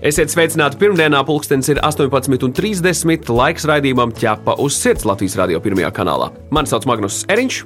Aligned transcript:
Esiet 0.00 0.32
sveicināti 0.32 0.78
pirmdienā, 0.80 1.18
pulkstenis 1.28 1.66
ir 1.74 1.78
18,30. 1.84 3.26
Laiks 3.36 3.66
raidījumam 3.68 4.14
ķepa 4.16 4.54
uz 4.64 4.78
sirds 4.80 5.04
Latvijas 5.04 5.34
radio 5.36 5.58
pirmajā 5.60 5.90
kanālā. 5.98 6.30
Mani 6.56 6.70
sauc 6.70 6.86
Magnus 6.88 7.18
Eriņš. 7.28 7.58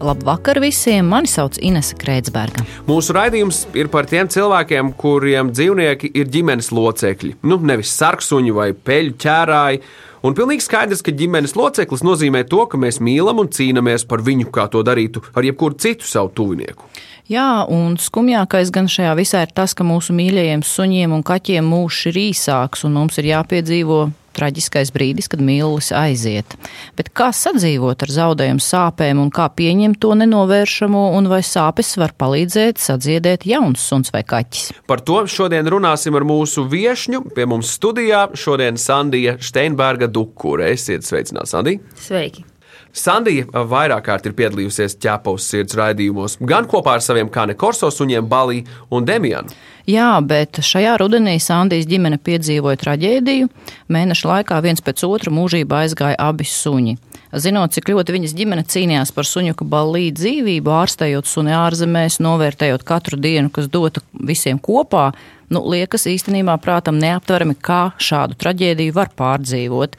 Labvakar 0.00 0.56
visiem! 0.64 1.04
Mani 1.12 1.28
sauc 1.28 1.58
Inese 1.60 1.98
Kreitsberga. 2.00 2.64
Mūsu 2.88 3.12
raidījums 3.12 3.66
ir 3.76 3.92
par 3.92 4.08
tiem 4.08 4.30
cilvēkiem, 4.32 4.94
kuriem 4.96 5.52
dzīvnieki 5.52 6.14
ir 6.16 6.32
ģimenes 6.32 6.72
locekļi. 6.72 7.34
Nu, 7.44 7.60
nevis 7.60 7.92
sarksuņi 8.00 8.56
vai 8.56 8.70
peļu 8.72 9.12
ķērāji. 9.26 9.84
Un 10.24 10.38
pilnīgi 10.38 10.64
skaidrs, 10.64 11.04
ka 11.04 11.12
ģimenes 11.12 11.58
loceklis 11.58 12.06
nozīmē 12.08 12.46
to, 12.48 12.64
ka 12.72 12.80
mēs 12.80 13.02
mīlam 13.04 13.44
un 13.44 13.52
cīnāmies 13.52 14.08
par 14.08 14.24
viņu, 14.24 14.48
kā 14.54 14.64
to 14.72 14.80
darītu 14.86 15.26
ar 15.36 15.44
jebkuru 15.44 15.76
citu 15.82 16.08
savu 16.08 16.32
tuvinieku. 16.40 16.88
Jā, 17.30 17.62
un 17.70 17.94
skumjākais 18.02 18.72
gan 18.74 18.88
šajā 18.90 19.12
visā 19.18 19.44
ir 19.46 19.52
tas, 19.54 19.76
ka 19.78 19.86
mūsu 19.86 20.14
mīļajiem 20.16 20.64
suņiem 20.66 21.14
un 21.14 21.22
kaķiem 21.22 21.68
mūžs 21.70 22.08
ir 22.10 22.18
īsāks, 22.28 22.82
un 22.88 22.98
mums 22.98 23.20
ir 23.22 23.30
jāpiedzīvo 23.30 24.00
traģiskais 24.36 24.90
brīdis, 24.94 25.28
kad 25.30 25.42
mīlulis 25.44 25.92
aiziet. 25.94 26.56
Bet 26.98 27.12
kā 27.16 27.30
sadzīvot 27.36 28.04
ar 28.04 28.12
zaudējumu 28.16 28.64
sāpēm 28.64 29.20
un 29.22 29.30
kā 29.34 29.48
pieņemt 29.54 30.00
to 30.02 30.14
nenovēršamo, 30.18 31.04
un 31.18 31.30
vai 31.30 31.42
sāpes 31.46 31.94
var 32.00 32.16
palīdzēt 32.18 32.80
sadziedēt 32.82 33.46
jauns 33.48 33.84
suns 33.92 34.12
vai 34.14 34.24
kaķis? 34.26 34.72
Par 34.90 35.04
to 35.04 35.22
šodien 35.30 35.68
runāsim 35.70 36.16
ar 36.18 36.26
mūsu 36.28 36.66
viesņu. 36.72 37.26
Pie 37.36 37.46
mums 37.48 37.74
studijā 37.76 38.26
šodien 38.34 38.80
Sandija 38.80 39.36
Steinberga 39.40 40.10
Dukure. 40.10 40.72
Esiet 40.72 41.06
sveicināti, 41.06 41.54
Sandija! 41.54 41.92
Sveiki! 42.00 42.51
Sandija 42.92 43.46
vairāk 43.48 44.04
kārt 44.04 44.26
ir 44.28 44.34
piedalījusies 44.36 44.98
ķēpaus 45.00 45.46
sirds 45.48 45.76
raidījumos, 45.78 46.36
gan 46.44 46.66
kopā 46.68 46.98
ar 46.98 47.04
saviem 47.04 47.30
kāne 47.32 47.56
korso 47.56 47.88
suņiem 47.88 48.28
Balī 48.28 48.66
un 48.92 49.06
Demianu. 49.08 49.54
Jā, 49.88 50.10
bet 50.20 50.60
šajā 50.62 50.98
rudenī 51.00 51.38
Sandijas 51.42 51.88
ģimene 51.90 52.20
piedzīvoja 52.22 52.78
traģēdiju. 52.84 53.48
Mēneša 53.90 54.28
laikā 54.28 54.60
viens 54.62 54.84
pēc 54.84 55.02
otra 55.08 55.32
mūžībā 55.32 55.82
aizgāja 55.86 56.20
abi 56.20 56.46
suņi. 56.46 56.98
Zinot, 57.32 57.72
cik 57.72 57.88
ļoti 57.88 58.12
viņas 58.12 58.36
ģimene 58.36 58.62
cīnījās 58.68 59.10
par 59.16 59.24
suņuka 59.24 59.64
balī 59.64 60.10
dzīvību, 60.12 60.74
ārstējot 60.82 61.30
suni 61.30 61.54
ārzemēs, 61.56 62.20
novērtējot 62.20 62.84
katru 62.84 63.16
dienu, 63.16 63.48
kas 63.48 63.72
dota 63.72 64.04
visiem 64.12 64.60
kopā, 64.60 65.14
nu, 65.48 65.64
liekas 65.72 66.04
īstenībā 66.12 66.58
prātam 66.60 67.00
neaptverami, 67.00 67.56
kā 67.56 67.86
šādu 67.96 68.36
traģēdiju 68.36 69.00
var 69.00 69.14
pārdzīvot. 69.16 69.96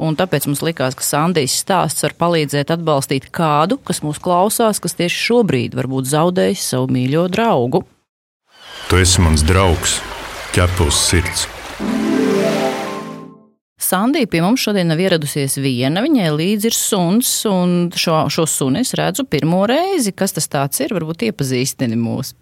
Un 0.00 0.16
tāpēc 0.16 0.46
mums 0.48 0.62
likās, 0.64 0.96
ka 0.96 1.04
Sandijas 1.04 1.58
stāsts 1.60 2.06
var 2.06 2.14
palīdzēt 2.22 2.72
atbalstīt 2.72 3.28
kādu, 3.36 3.76
kas 3.84 4.00
mūs 4.00 4.20
klausās, 4.22 4.80
kas 4.80 4.96
tieši 4.96 5.24
šobrīd 5.26 5.76
varbūt 5.76 6.08
zaudējis 6.08 6.68
savu 6.72 6.88
mīļo 6.96 7.26
draugu. 7.34 7.84
Tu 8.88 9.02
esi 9.02 9.20
mans 9.20 9.44
draugs, 9.44 9.98
ķepus 10.56 11.04
sirds. 11.10 11.48
Sandija 13.90 14.28
pie 14.30 14.40
mums 14.44 14.62
šodien 14.64 14.88
nav 14.88 15.00
ieradusies 15.02 15.56
viena. 15.60 16.02
Viņai 16.04 16.28
līdzi 16.32 16.68
ir 16.70 16.76
suns, 16.76 17.30
un 17.48 17.90
šo, 17.96 18.22
šo 18.30 18.44
sunu 18.48 18.80
es 18.80 18.94
redzu 18.96 19.24
pirmo 19.28 19.64
reizi. 19.68 20.12
Kas 20.16 20.36
tas 20.36 20.80
ir? 20.84 20.94
Varbūt 20.94 21.26
iepazīstini 21.28 21.98
mūs. 21.98 22.32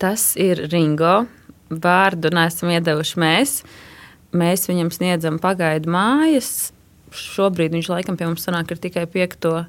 Tas 0.00 0.30
ir 0.40 0.64
Ringo. 0.70 1.24
Vārdu 1.70 2.32
nesam 2.34 2.72
iedevuši 2.72 3.20
mēs. 3.20 3.56
Mēs 4.30 4.68
viņam 4.70 4.92
sniedzam 4.94 5.40
pagaidu 5.42 5.90
mājas. 5.90 6.70
Šobrīd 7.10 7.74
viņš 7.74 7.88
laikam 7.90 8.18
pie 8.18 8.28
mums 8.28 8.44
sanāk 8.46 8.70
tikai 8.78 9.06
piekto 9.10 9.64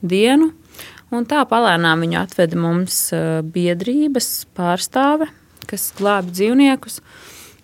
dienu. 0.00 0.52
Un 1.12 1.24
tā 1.28 1.42
palēnām 1.48 2.04
viņu 2.04 2.18
atveda 2.20 2.58
mums 2.60 3.08
biedrības 3.54 4.46
pārstāve, 4.56 5.28
kas 5.68 5.90
glābi 5.96 6.34
dzīvniekus. 6.36 7.00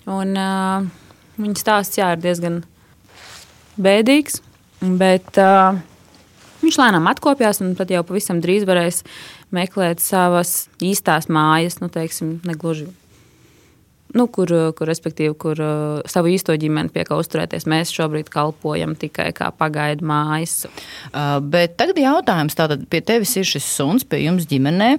Un, 0.09 0.33
uh, 0.37 0.87
viņa 1.41 1.61
stāsts 1.61 2.01
jā, 2.01 2.11
ir 2.15 2.23
diezgan 2.25 2.63
bēdīgs, 3.81 4.41
bet 5.01 5.41
uh, 5.41 5.79
viņš 6.65 6.81
lēnām 6.81 7.09
atkopjās 7.13 7.63
un 7.65 7.73
tad 7.79 7.93
jau 7.93 8.05
pavisam 8.07 8.43
drīz 8.45 8.67
varēs 8.69 9.03
meklēt 9.55 10.03
savas 10.05 10.67
īstās 10.85 11.31
mājas, 11.33 11.81
nu, 11.81 11.89
teiksim, 11.93 12.39
negluži 12.49 12.89
nu, 14.15 14.27
kur, 14.31 14.51
kur, 14.79 14.89
respektīvi, 14.89 15.35
kur 15.41 15.61
uh, 15.63 16.01
savu 16.11 16.31
īsto 16.33 16.55
ģimeni 16.59 16.93
pie 16.95 17.05
kā 17.09 17.19
uzturēties. 17.19 17.67
Mēs 17.71 17.93
šobrīd 17.95 18.31
kalpojam 18.33 18.95
tikai 18.99 19.31
kā 19.37 19.51
pagaidu 19.59 20.07
mājas. 20.09 20.65
Uh, 21.11 21.39
bet 21.43 21.77
tagad 21.81 21.99
jautājums, 22.01 22.57
tātad 22.59 22.87
pie 22.91 23.03
tevis 23.05 23.35
ir 23.41 23.49
šis 23.49 23.69
suns, 23.77 24.07
pie 24.07 24.23
jums 24.25 24.47
ģimenē, 24.51 24.91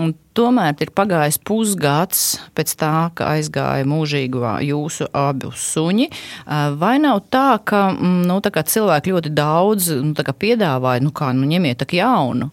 un 0.00 0.14
tomēr 0.38 0.78
ir 0.80 0.92
pagājis 0.96 1.40
pusgads 1.46 2.22
pēc 2.56 2.74
tā, 2.80 2.94
ka 3.18 3.32
aizgāja 3.34 3.88
mūžīgi 3.88 4.44
jūsu 4.68 5.08
abu 5.16 5.50
suņi. 5.56 6.06
Vai 6.80 6.94
nav 7.02 7.24
tā, 7.32 7.58
ka 7.66 7.88
mm, 7.92 8.22
nu, 8.28 8.38
tā 8.44 8.62
cilvēki 8.62 9.16
ļoti 9.16 9.34
daudz 9.34 9.90
nu, 9.98 10.14
piedāvāja, 10.14 11.02
nu 11.04 11.12
kā, 11.14 11.32
nu 11.36 11.48
ņemiet 11.50 11.82
tak 11.82 11.96
jaunu? 11.98 12.50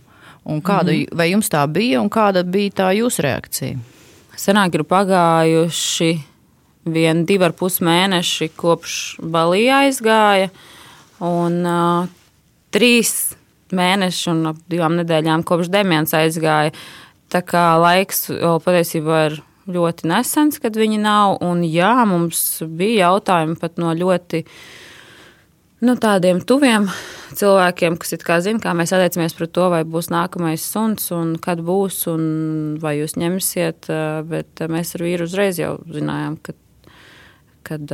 Un 0.47 0.61
kāda, 0.63 0.93
mm. 0.95 1.13
Vai 1.19 1.29
jums 1.33 1.51
tā 1.51 1.65
bija 1.67 2.01
un 2.01 2.09
kāda 2.11 2.43
bija 2.47 2.75
tā 2.81 2.89
jūsu 2.95 3.25
reakcija? 3.25 3.96
Senāk 4.37 4.75
ir 4.77 4.83
pagājuši 4.85 6.11
vien 6.93 7.23
divi 7.27 7.47
ar 7.47 7.55
pus 7.57 7.79
mēneši 7.83 8.51
kopš 8.55 9.17
Balija 9.33 9.81
aizgāja, 9.87 10.51
un 11.25 11.57
uh, 11.65 12.05
trīs 12.73 13.33
mēneši 13.73 14.29
un 14.31 14.51
ap 14.53 14.61
divām 14.69 14.95
nedēļām 14.99 15.43
kopš 15.47 15.71
Demjans 15.73 16.13
aizgāja. 16.15 16.75
Tā 17.33 17.41
kā 17.43 17.65
laiks 17.81 18.29
vēl 18.29 18.61
patiesībā 18.63 19.23
ir 19.31 19.39
ļoti 19.67 20.07
nesens, 20.07 20.61
kad 20.63 20.77
viņi 20.79 21.01
nav, 21.01 21.39
un 21.43 21.65
jā, 21.67 21.91
mums 22.07 22.61
bija 22.63 23.09
jautājumi 23.09 23.57
pat 23.59 23.81
no 23.81 23.91
ļoti 23.97 24.45
nu, 25.85 25.95
tādiem 26.01 26.41
tuviem 26.41 26.87
cilvēkiem, 27.37 27.97
kas 28.01 28.15
zina, 28.45 28.61
kā 28.63 28.73
mēs 28.77 28.93
attiecamies 28.95 29.35
pret 29.37 29.53
to, 29.53 29.67
vai 29.73 29.83
būs 29.87 30.11
nākamais 30.13 30.63
suns, 30.63 31.11
un 31.15 31.35
kad 31.43 31.61
būs, 31.65 32.05
un 32.11 32.23
vai 32.81 32.97
jūs 33.01 33.17
ņemsiet. 33.19 33.91
Bet 34.29 34.65
mēs 34.71 34.95
ar 34.95 35.05
vīru 35.05 35.27
uzreiz 35.27 35.59
jau 35.61 35.75
zinājām, 35.91 36.39
ka 36.41 36.55
kad, 37.67 37.91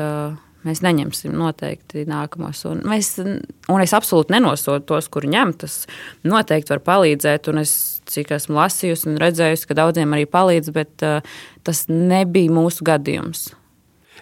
mēs 0.64 0.82
neņemsim 0.86 1.34
noteikti 1.38 2.06
nākamo 2.10 2.52
sunu. 2.56 2.86
Mēs, 2.90 3.16
un 3.20 3.84
es 3.84 3.96
absolūti 3.96 4.36
nenosodu 4.36 4.86
tos, 4.94 5.10
kur 5.12 5.28
ņem. 5.30 5.56
Tas 5.64 5.84
noteikti 6.28 6.74
var 6.76 6.84
palīdzēt, 6.86 7.50
es 7.64 7.76
cik 8.10 8.34
esmu 8.38 8.58
lasījusi 8.60 9.10
un 9.12 9.20
redzējusi, 9.24 9.68
ka 9.70 9.80
daudziem 9.82 10.16
arī 10.16 10.28
palīdz, 10.30 10.72
bet 10.76 11.04
tas 11.68 11.86
nebija 11.90 12.54
mūsu 12.54 12.88
gadījums. 12.88 13.50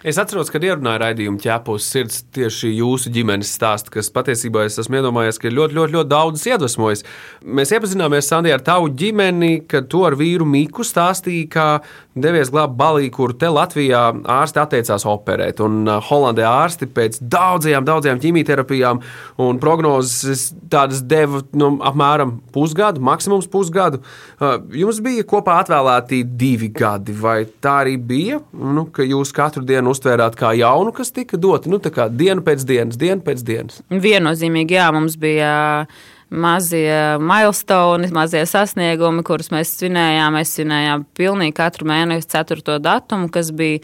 Es 0.02 0.16
atceros, 0.18 0.48
kad 0.50 0.64
ierunāju 0.66 0.98
raidījumu 0.98 1.38
ķēpos 1.38 1.84
sirds 1.86 2.24
tieši 2.34 2.72
jūsu 2.74 3.10
ģimenes 3.14 3.52
stāstu, 3.54 3.92
kas 3.94 4.08
patiesībā 4.10 4.64
es 4.66 4.74
esmu 4.82 4.98
iedomājies, 4.98 5.36
ka 5.38 5.52
ļoti, 5.54 5.76
ļoti, 5.78 5.94
ļoti 5.94 6.10
daudz 6.10 6.46
iedvesmojas. 6.50 7.04
Mēs 7.46 7.70
iepazināmies, 7.76 8.26
Sandija, 8.26 8.56
ar 8.58 8.64
tavu 8.66 8.90
ģimeni, 8.98 9.60
kad 9.70 9.86
to 9.92 10.00
ar 10.08 10.16
vīru 10.18 10.42
Miku 10.42 10.82
stāstīja, 10.82 11.46
ka 11.54 11.66
devies 12.18 12.50
glābt 12.50 12.74
balī, 12.80 13.12
kur 13.14 13.30
te 13.38 13.46
Latvijā 13.46 14.00
ārsti 14.40 14.60
atteicās 14.64 15.06
operēt. 15.06 15.62
Un 15.62 15.86
uh, 15.86 16.00
Holandē 16.08 16.48
ārsti 16.50 16.90
pēc 16.90 17.20
daudzajām, 17.22 17.86
daudzajām 17.86 18.18
ķīmijterapijām 18.26 19.00
un 19.46 19.62
prognozes 19.62 20.48
tādas 20.72 21.04
deva 21.06 21.44
nu, 21.54 21.76
apmēram 21.78 22.40
pusgadu, 22.50 23.00
maksimums 23.06 23.46
pusgadu. 23.54 24.02
Uh, 24.42 24.58
jums 24.82 24.98
bija 25.04 25.22
kopā 25.30 25.60
atvēlēti 25.62 26.24
divi 26.26 26.72
gadi, 26.74 27.14
vai 27.14 27.44
tā 27.62 27.78
arī 27.86 27.94
bija? 28.02 28.42
Nu, 28.50 28.88
ka 28.90 29.06
jūs 29.06 29.30
katru 29.36 29.62
dienu 29.62 29.91
uztvērāt 29.92 30.36
kā 30.38 30.54
jaunu, 30.58 30.92
kas 30.96 31.12
tika 31.14 31.38
dota 31.40 31.70
nu, 31.70 31.78
dienu 31.78 32.44
pēc 32.44 32.66
dienas, 32.68 32.98
dienu 33.00 33.22
pēc 33.24 33.44
dienas? 33.46 33.82
Viennozīmīgi, 33.92 34.78
jā, 34.78 34.88
mums 34.94 35.18
bija 35.20 35.52
mazie 36.32 37.18
milestone, 37.20 38.08
mazie 38.14 38.46
sasniegumi, 38.48 39.24
kurus 39.26 39.52
mēs 39.52 39.74
svinējām. 39.76 40.38
Mēs 40.38 40.56
svinējām 40.56 41.04
pilnīgi 41.16 41.56
katru 41.58 41.88
mēnesi, 41.90 42.30
4. 42.32 42.78
datumu, 42.82 43.28
kas 43.32 43.52
bija 43.56 43.82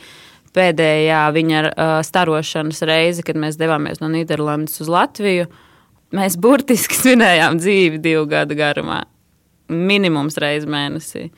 pēdējā 0.57 1.23
viņa 1.35 1.63
uh, 1.69 1.95
starošanas 2.07 2.81
reize, 2.89 3.25
kad 3.27 3.39
mēs 3.41 3.59
devāmies 3.61 4.01
no 4.03 4.09
Nīderlandes 4.13 4.81
uz 4.83 4.91
Latviju. 4.93 5.47
Mēs 6.17 6.39
burtiski 6.41 6.97
svinējām 7.03 7.61
dzīvi 7.61 8.01
divu 8.03 8.25
gadu 8.31 8.57
garumā. 8.59 9.03
Minimums 9.69 10.41
reizes 10.41 10.69
mēnesī. 10.71 11.29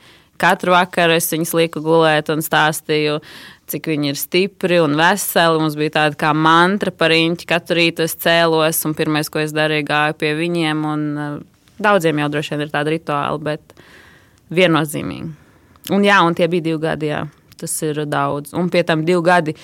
Katru 0.41 0.73
vakaru 0.73 1.19
es 1.19 1.27
viņus 1.29 1.51
lieku 1.53 1.83
gulēt 1.85 2.31
un 2.33 2.39
stāstīju 2.41 3.19
cik 3.71 3.89
viņi 3.91 4.11
ir 4.11 4.19
stipri 4.19 4.79
un 4.83 4.97
veseli. 4.99 5.61
Mums 5.61 5.77
bija 5.79 5.95
tāda 5.99 6.19
kā 6.19 6.33
mantra 6.35 6.93
par 6.93 7.13
īņķi. 7.15 7.47
Katru 7.49 7.79
rītu 7.79 8.05
es 8.05 8.17
cēlos, 8.19 8.81
un 8.87 8.95
pirmais, 8.97 9.31
ko 9.31 9.41
es 9.43 9.55
darīju, 9.55 9.87
gāju 9.89 10.17
pie 10.21 10.33
viņiem. 10.37 10.87
Un, 10.93 11.05
uh, 11.15 11.67
daudziem 11.81 12.21
jau 12.21 12.31
droši 12.33 12.55
vien 12.55 12.65
ir 12.65 12.73
tāda 12.73 12.93
rituāla, 12.93 13.39
bet 13.51 13.77
viennozīmīgi. 14.53 15.31
Un, 15.91 16.03
jā, 16.05 16.19
un 16.23 16.35
tie 16.37 16.47
bija 16.51 16.69
divi 16.69 16.81
gadi, 16.83 17.09
jā. 17.09 17.23
tas 17.61 17.73
ir 17.85 18.03
daudz. 18.09 18.53
Un 18.57 18.69
pie 18.73 18.83
tam 18.85 19.05
divi 19.05 19.21
gadi 19.25 19.55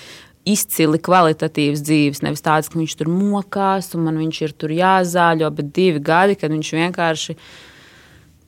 izcili 0.48 1.00
kvalitatīvas 1.02 1.82
dzīves. 1.84 2.22
Nevis 2.24 2.44
tāds, 2.44 2.70
ka 2.70 2.78
viņš 2.80 2.96
tur 2.98 3.10
mokās 3.12 3.92
un 3.96 4.06
man 4.06 4.18
viņš 4.20 4.42
ir 4.46 4.54
tur 4.58 4.72
jāzāļo, 4.74 5.50
bet 5.54 5.72
divi 5.76 6.02
gadi, 6.02 6.38
kad 6.38 6.52
viņš 6.54 6.72
vienkārši 6.78 7.36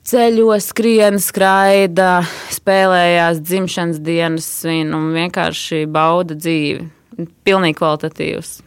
ceļo, 0.07 0.49
skrien, 0.63 1.19
skraida, 1.21 2.21
spēlējās 2.53 3.41
dzimšanas 3.45 4.01
dienas 4.03 4.49
svin 4.61 4.93
un 4.97 5.11
vienkārši 5.15 5.85
bauda 5.91 6.37
dzīvi. 6.37 6.89
Pilnīgi 7.45 7.77
kvalitatīvs 7.77 8.59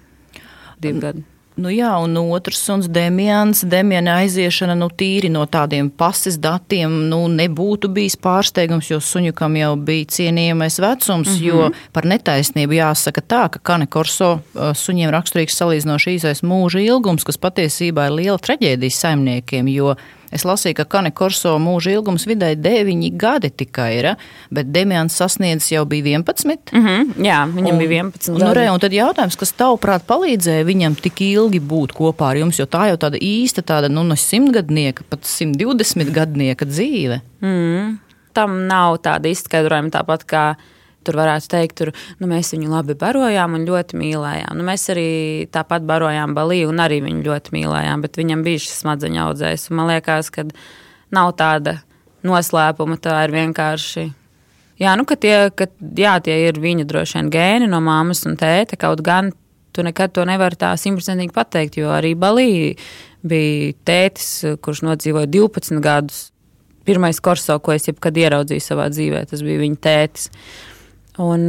divi 0.85 1.01
gadi. 1.01 1.25
Nu 1.55 1.71
jā, 1.71 1.93
un 2.03 2.17
otrs 2.19 2.59
suns 2.67 2.89
Demians. 2.91 3.61
Demiana 3.71 4.17
aiziešana 4.25 4.75
nu, 4.75 4.89
tīri 4.91 5.29
no 5.31 5.45
tādiem 5.47 5.87
pases 5.87 6.35
datiem 6.43 6.97
nu, 7.13 7.21
nebūtu 7.31 7.93
bijis 7.95 8.17
pārsteigums, 8.19 8.89
jo 8.91 8.99
suņukam 8.99 9.55
jau 9.61 9.71
bija 9.79 10.09
cienījamais 10.17 10.81
vecums, 10.83 11.31
mm 11.31 11.37
-hmm. 11.37 11.45
jo 11.47 11.71
par 11.95 12.11
netaisnību 12.11 12.75
jāsaka 12.75 13.23
tā, 13.23 13.45
ka 13.55 13.63
Kane 13.63 13.87
Korso 13.87 14.33
uh, 14.33 14.75
suņiem 14.75 15.15
raksturīgs 15.15 15.55
salīdzinoši 15.55 16.17
īsais 16.19 16.43
mūža 16.43 16.83
ilgums, 16.83 17.25
kas 17.25 17.39
patiesībā 17.39 18.09
ir 18.11 18.19
liela 18.19 18.39
traģēdija 18.39 18.91
saimniekiem, 18.91 19.69
jo 19.69 19.95
Es 20.35 20.43
lasīju, 20.43 20.75
ka 20.81 20.85
Kane 20.97 21.13
Korso 21.15 21.53
mūža 21.63 21.93
ilgums 21.95 22.25
vidēji 22.27 22.59
9 22.59 23.11
gadi 23.21 23.53
tikai 23.55 23.91
ir, 24.01 24.09
bet 24.55 24.73
Demians 24.75 25.15
sasniedzis 25.15 25.71
jau 25.77 25.85
bija 25.87 26.19
11. 26.19 26.73
Mm 26.75 26.87
-hmm, 26.87 27.13
jā, 27.23 27.39
viņam 27.55 27.77
un, 27.77 27.79
bija 27.79 28.03
11. 28.03 28.39
Nu, 28.43 28.53
re, 28.57 28.67
un 28.71 28.81
tad 28.83 28.93
jautājums, 28.93 29.39
kas 29.39 29.55
tavuprāt 29.55 30.07
palīdzēja 30.11 30.67
viņam 30.67 30.99
tik 30.99 31.23
ilgi 31.23 31.61
būt 31.61 31.95
kopā 31.95 32.33
ar 32.33 32.43
jums, 32.43 32.59
jo 32.59 32.67
tā 32.67 32.89
jau 32.91 32.99
tāda 32.99 33.21
īsta, 33.23 33.63
tāda, 33.63 33.89
nu, 33.89 34.03
no 34.03 34.17
simtgadnieka, 34.19 35.07
pat 35.09 35.23
120 35.23 36.11
gadnieka 36.11 36.67
dzīve. 36.67 37.21
Mm, 37.41 37.99
tam 38.33 38.67
nav 38.67 38.99
tāda 39.07 39.31
izskaidrojuma 39.31 39.95
tāpat 39.95 40.27
kā 40.27 40.45
Tur 41.05 41.19
varētu 41.21 41.51
teikt, 41.53 41.77
tur, 41.81 41.93
nu, 42.21 42.29
mēs 42.31 42.55
viņu 42.55 42.73
labi 42.73 42.97
barojām 42.99 43.59
un 43.59 43.67
ļoti 43.69 44.01
mīlējām. 44.01 44.57
Nu, 44.59 44.67
mēs 44.67 44.89
arī 44.95 45.09
tāpat 45.55 45.87
barojām 45.89 46.35
Baliju 46.37 46.73
un 46.73 46.83
arī 46.85 47.03
viņu 47.05 47.25
ļoti 47.27 47.55
mīlējām, 47.57 48.05
bet 48.05 48.19
viņam 48.21 48.45
bija 48.47 48.65
šis 48.65 48.83
smadzeņu 48.83 49.23
audzējs. 49.29 49.71
Man 49.75 49.93
liekas, 49.93 50.33
ka 50.35 50.49
nav 51.15 51.35
tāda 51.39 51.79
noslēpuma, 52.25 52.99
tā 53.03 53.21
ir 53.27 53.35
vienkārši. 53.37 54.09
Jā, 54.81 54.97
nu, 54.99 55.07
ka 55.07 55.17
tie, 55.21 55.37
ka, 55.55 55.69
jā, 55.95 56.17
tie 56.25 56.41
ir 56.49 56.59
viņa 56.59 56.87
droši 56.91 57.21
vien 57.21 57.33
gēni 57.35 57.71
no 57.71 57.79
māmas 57.85 58.25
un 58.27 58.39
tēta. 58.41 58.79
Kaut 58.81 59.05
gan 59.07 59.31
tu 59.75 59.83
nekad 59.87 60.15
to 60.15 60.25
nevari 60.27 60.59
tā 60.59 60.73
simtprocentīgi 60.79 61.35
pateikt, 61.35 61.79
jo 61.81 61.91
arī 61.95 62.15
Balija 62.19 62.75
bija 63.27 63.75
tētis, 63.87 64.31
kurš 64.63 64.85
nodzīvoja 64.87 65.31
12 65.31 65.83
gadus. 65.85 66.29
Pirmais 66.85 67.19
korso, 67.25 67.57
ko 67.65 67.73
es 67.73 67.89
jebkad 67.89 68.19
ieraudzīju 68.21 68.61
savā 68.61 68.91
dzīvē, 68.93 69.25
tas 69.31 69.41
bija 69.45 69.63
viņa 69.63 69.79
tētis. 69.87 70.29
Un, 71.23 71.47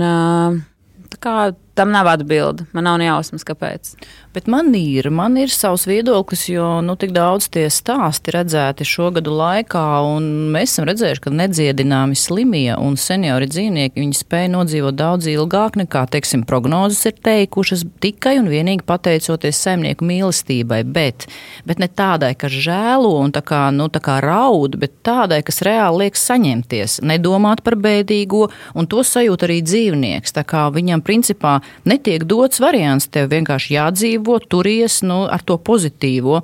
kā, 1.19 1.35
tam 1.75 1.91
nav 1.91 2.07
atbildi. 2.07 2.65
Man 2.73 2.87
nav 2.87 2.99
nejausmas, 3.01 3.43
kāpēc. 3.47 3.93
Bet 4.35 4.47
man 4.51 4.73
ir, 4.75 5.07
man 5.15 5.37
ir 5.39 5.51
savs 5.51 5.85
viedoklis, 5.87 6.47
jo 6.51 6.65
nu, 6.83 6.97
tik 6.99 7.13
daudz 7.15 7.47
tie 7.51 7.69
stāsti 7.71 8.33
redzēti 8.35 8.87
šo 8.87 9.11
gadu 9.15 9.31
laikā, 9.35 9.83
un 10.09 10.25
mēs 10.51 10.73
esam 10.73 10.89
redzējuši, 10.89 11.23
ka 11.23 11.31
nedziedināmi 11.31 12.17
slimie 12.19 12.73
un 12.75 12.97
seniori 12.99 13.47
dzīvnieki 13.51 14.07
spēja 14.15 14.51
nodzīvot 14.51 14.97
daudz 14.99 15.29
ilgāk 15.31 15.77
nekā, 15.79 16.05
teiksim, 16.11 16.43
prognozes 16.47 17.03
ir 17.07 17.15
teikušas 17.23 17.85
tikai 18.03 18.37
un 18.41 18.49
vienīgi 18.51 18.83
pateicoties 18.87 19.59
saimnieku 19.67 20.07
mīlestībai, 20.07 20.81
bet, 20.83 21.27
bet 21.67 21.79
ne 21.79 21.87
tādai, 21.87 22.33
kas 22.39 22.55
žēlo 22.65 23.15
un 23.21 23.35
tā 23.35 23.43
kā, 23.45 23.65
nu, 23.75 23.87
tā 23.91 24.03
kā 24.03 24.17
raud, 24.23 24.75
bet 24.79 24.99
tādai, 25.07 25.41
kas 25.47 25.63
reāli 25.65 26.05
liek 26.05 26.19
saņemties, 26.19 26.99
nedomāt 27.07 27.63
par 27.63 27.79
bēdīgo, 27.79 28.49
un 28.75 28.91
to 28.91 29.03
sajūt 29.03 29.47
arī 29.47 29.61
dzīvnieks. 29.63 30.35
Tā 30.35 30.43
kā 30.47 30.67
viņam 30.75 31.03
principā 31.05 31.59
netiek 31.87 32.25
dots 32.27 32.61
variants, 32.63 33.07
tev 33.11 33.29
vienkārši 33.33 33.75
jādzīvo 33.75 34.37
turies 34.49 35.01
nu, 35.05 35.23
ar 35.31 35.43
to 35.45 35.57
pozitīvo. 35.57 36.41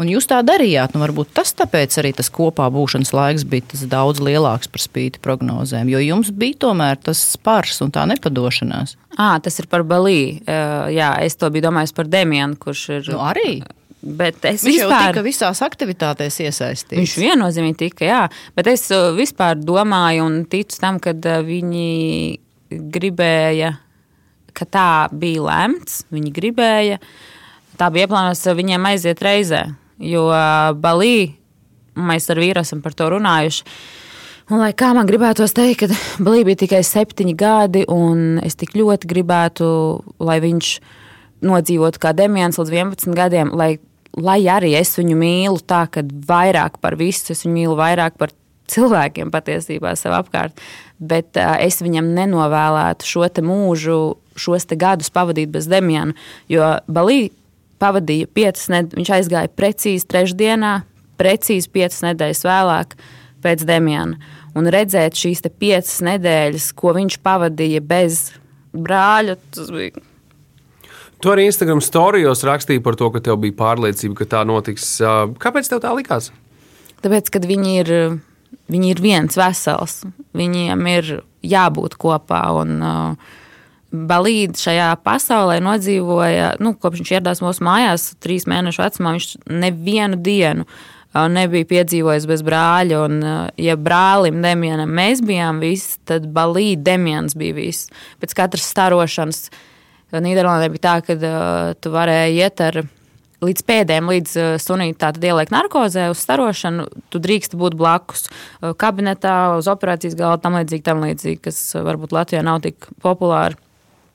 Un 0.00 0.10
jūs 0.10 0.28
tā 0.30 0.40
darījāt. 0.46 0.94
Nu, 0.94 1.02
varbūt 1.04 1.34
tas 1.36 1.54
tāpēc 1.56 1.98
arī 2.02 2.14
tas 2.16 2.30
kopā 2.32 2.70
būšanas 2.74 3.14
laiks 3.16 3.46
bija 3.48 3.84
daudz 3.90 4.22
lielāks 4.24 4.70
par 4.70 4.84
spīti 4.84 5.22
prognozēm, 5.24 5.90
jo 5.92 6.02
jums 6.02 6.32
bija 6.34 6.64
tomēr 6.66 7.00
tas 7.02 7.22
spars 7.34 7.80
un 7.84 7.94
tā 7.94 8.06
nepadošanās. 8.10 8.98
À, 9.14 9.36
tas 9.42 9.60
ir 9.62 9.70
par 9.70 9.84
Balī. 9.86 10.40
Uh, 10.42 10.90
jā, 10.90 11.14
es 11.22 11.38
to 11.38 11.50
biju 11.54 11.68
domājis 11.68 11.94
par 11.94 12.10
Demianu, 12.10 12.58
kurš 12.58 12.84
ir. 12.98 13.08
Nu, 13.14 13.22
arī. 13.22 13.62
Bet 14.04 14.42
es 14.44 14.60
viņš 14.66 14.82
vispār, 14.82 14.90
jau 14.92 15.12
tika 15.14 15.22
visās 15.24 15.60
aktivitātēs 15.64 16.36
iesaistīts. 16.44 16.98
Viņš 16.98 17.14
viennozīmīgi 17.22 17.78
tika, 17.86 18.04
jā. 18.04 18.22
Bet 18.56 18.68
es 18.74 18.84
vispār 19.16 19.56
domāju 19.56 20.26
un 20.26 20.42
ticu 20.50 20.76
tam, 20.82 20.98
ka 21.00 21.14
viņi 21.14 21.88
gribēja 22.92 23.72
ka 24.56 24.66
tā 24.66 24.88
bija 25.12 25.44
lemts, 25.48 26.02
viņi 26.14 26.32
gribēja. 26.34 27.00
Tā 27.78 27.90
bija 27.90 28.06
ieplānots 28.06 28.46
viņiem 28.54 28.86
aiziet 28.92 29.22
reizē, 29.24 29.64
jo 29.98 30.28
Balī 30.78 31.34
mēs 31.98 32.30
ar 32.30 32.40
vīru 32.42 32.62
esam 32.62 32.82
par 32.84 32.94
to 32.96 33.08
runājuši. 33.14 33.64
Un, 34.52 34.60
lai 34.60 34.74
kā 34.76 34.90
man 34.92 35.08
gribētos 35.08 35.54
teikt, 35.56 35.86
ka 35.86 36.24
Balī 36.24 36.44
bija 36.46 36.64
tikai 36.64 36.82
septiņi 36.84 37.34
gadi, 37.40 37.86
un 37.90 38.38
es 38.44 38.58
tik 38.60 38.76
ļoti 38.76 39.08
gribētu, 39.10 39.66
lai 40.20 40.38
viņš 40.44 40.76
nodzīvotu 41.44 42.00
kā 42.00 42.12
Demians 42.16 42.60
līdz 42.60 42.72
11 42.74 43.16
gadiem, 43.16 43.52
lai, 43.56 43.78
lai 44.16 44.38
arī 44.52 44.74
es 44.78 44.94
viņu 45.00 45.16
mīlu 45.18 45.64
tā, 45.64 45.84
ka 45.90 46.04
vairāk 46.04 46.78
par 46.84 46.98
visu, 47.00 47.32
es 47.32 47.44
viņu 47.46 47.56
mīlu 47.56 47.78
vairāk 47.80 48.20
par 48.20 48.34
cilvēkiem 48.70 49.32
patiesībā 49.32 49.94
sev 49.98 50.14
apkārt, 50.16 50.60
bet 50.98 51.38
es 51.38 51.80
viņam 51.82 52.12
nenovēlētu 52.16 53.08
šo 53.08 53.28
mūžu 53.44 53.98
šos 54.36 54.66
gadus 54.78 55.10
pavadīt 55.14 55.52
bez 55.54 55.68
Demiana. 55.70 56.14
Jo 56.50 56.78
Balī 56.90 57.30
pavadīja 57.82 58.30
piecas 58.34 58.68
nedēļas, 58.72 58.98
viņš 58.98 59.12
aizgāja 59.18 59.52
precīzi 59.54 60.08
trešdienā, 60.10 60.72
precīzi 61.20 61.70
piecas 61.70 62.02
nedēļas 62.06 62.46
vēlāk 62.46 62.96
pēc 63.44 63.66
Demiana. 63.68 64.18
Un 64.54 64.70
redzēt 64.70 65.18
šīs 65.18 65.44
piecas 65.58 65.98
nedēļas, 66.06 66.70
ko 66.78 66.94
viņš 66.96 67.18
pavadīja 67.26 67.82
bez 67.82 68.32
brāļa, 68.74 69.38
tas 69.54 69.70
bija. 69.74 70.04
Tu 71.22 71.30
arī 71.32 71.46
Instagram 71.48 71.80
storijos 71.80 72.42
rakstīji 72.44 72.82
par 72.84 72.98
to, 73.00 73.08
ka 73.14 73.22
tev 73.24 73.38
bija 73.40 73.56
pārliecība, 73.56 74.18
ka 74.18 74.26
tā 74.28 74.42
notiks. 74.46 74.98
Kāpēc 75.40 75.70
tev 75.70 75.80
tā 75.80 75.94
likās? 75.96 76.28
Tāpēc, 77.04 77.30
kad 77.32 77.46
viņi 77.48 77.72
ir, 77.80 77.92
viņi 78.70 78.92
ir 78.94 79.02
viens 79.04 79.38
vesels, 79.38 80.02
viņiem 80.36 80.86
ir 80.92 81.10
jābūt 81.44 81.98
kopā. 82.00 82.42
Un, 82.60 82.76
uh, 82.82 83.40
Balīds 83.94 84.64
šajā 84.64 84.88
pasaulē 85.06 85.60
nodzīvoja, 85.62 86.54
nu, 86.62 86.74
kopš 86.80 87.00
viņš 87.00 87.12
ieradās 87.12 87.42
mūsu 87.44 87.62
mājās, 87.66 88.08
trīs 88.22 88.48
mēnešu 88.50 88.82
vecumā. 88.82 89.14
Viņš 89.14 89.28
nevienu 89.52 90.18
dienu 90.18 90.66
nebija 91.30 91.68
piedzīvojis 91.70 92.26
bez 92.26 92.42
brāļa. 92.46 93.02
Un, 93.06 93.20
ja 93.60 93.76
brālim 93.78 94.40
Demianam 94.42 94.90
mēs 94.90 95.22
bijām 95.24 95.62
visi, 95.62 96.00
tad 96.08 96.26
Balīds 96.34 96.82
Demians 96.82 97.38
bija 97.38 97.54
viss. 97.60 97.92
Pēc 98.22 98.34
katras 98.34 98.66
starošanas 98.74 99.46
Nīderlandē 100.14 100.68
bija 100.70 100.84
tā, 100.84 100.98
ka 101.06 101.14
uh, 101.18 101.72
tu 101.82 101.90
varēji 101.94 102.42
iet 102.42 102.60
ar 102.62 102.84
līdz 103.48 103.64
pēdējiem, 103.68 104.08
līdz 104.14 104.32
uh, 104.40 104.48
sunītam 104.62 105.00
tātad 105.00 105.26
ieliek 105.28 105.52
narkozē 105.54 106.08
uz 106.12 106.22
starošanu, 106.24 106.86
tu 107.12 107.20
drīkst 107.22 107.56
būt 107.60 107.76
blakus 107.78 108.26
uh, 108.28 108.72
kabinetā, 108.78 109.54
uz 109.58 109.68
operācijas 109.70 110.16
galda, 110.18 110.42
tam 110.46 110.58
līdzīgi, 110.58 110.84
tam 110.86 111.04
līdzīgi, 111.04 111.40
kas 111.48 111.60
varbūt 111.76 112.14
Latvijā 112.16 112.42
nav 112.46 112.62
tik 112.64 112.88
populāri. 113.04 113.58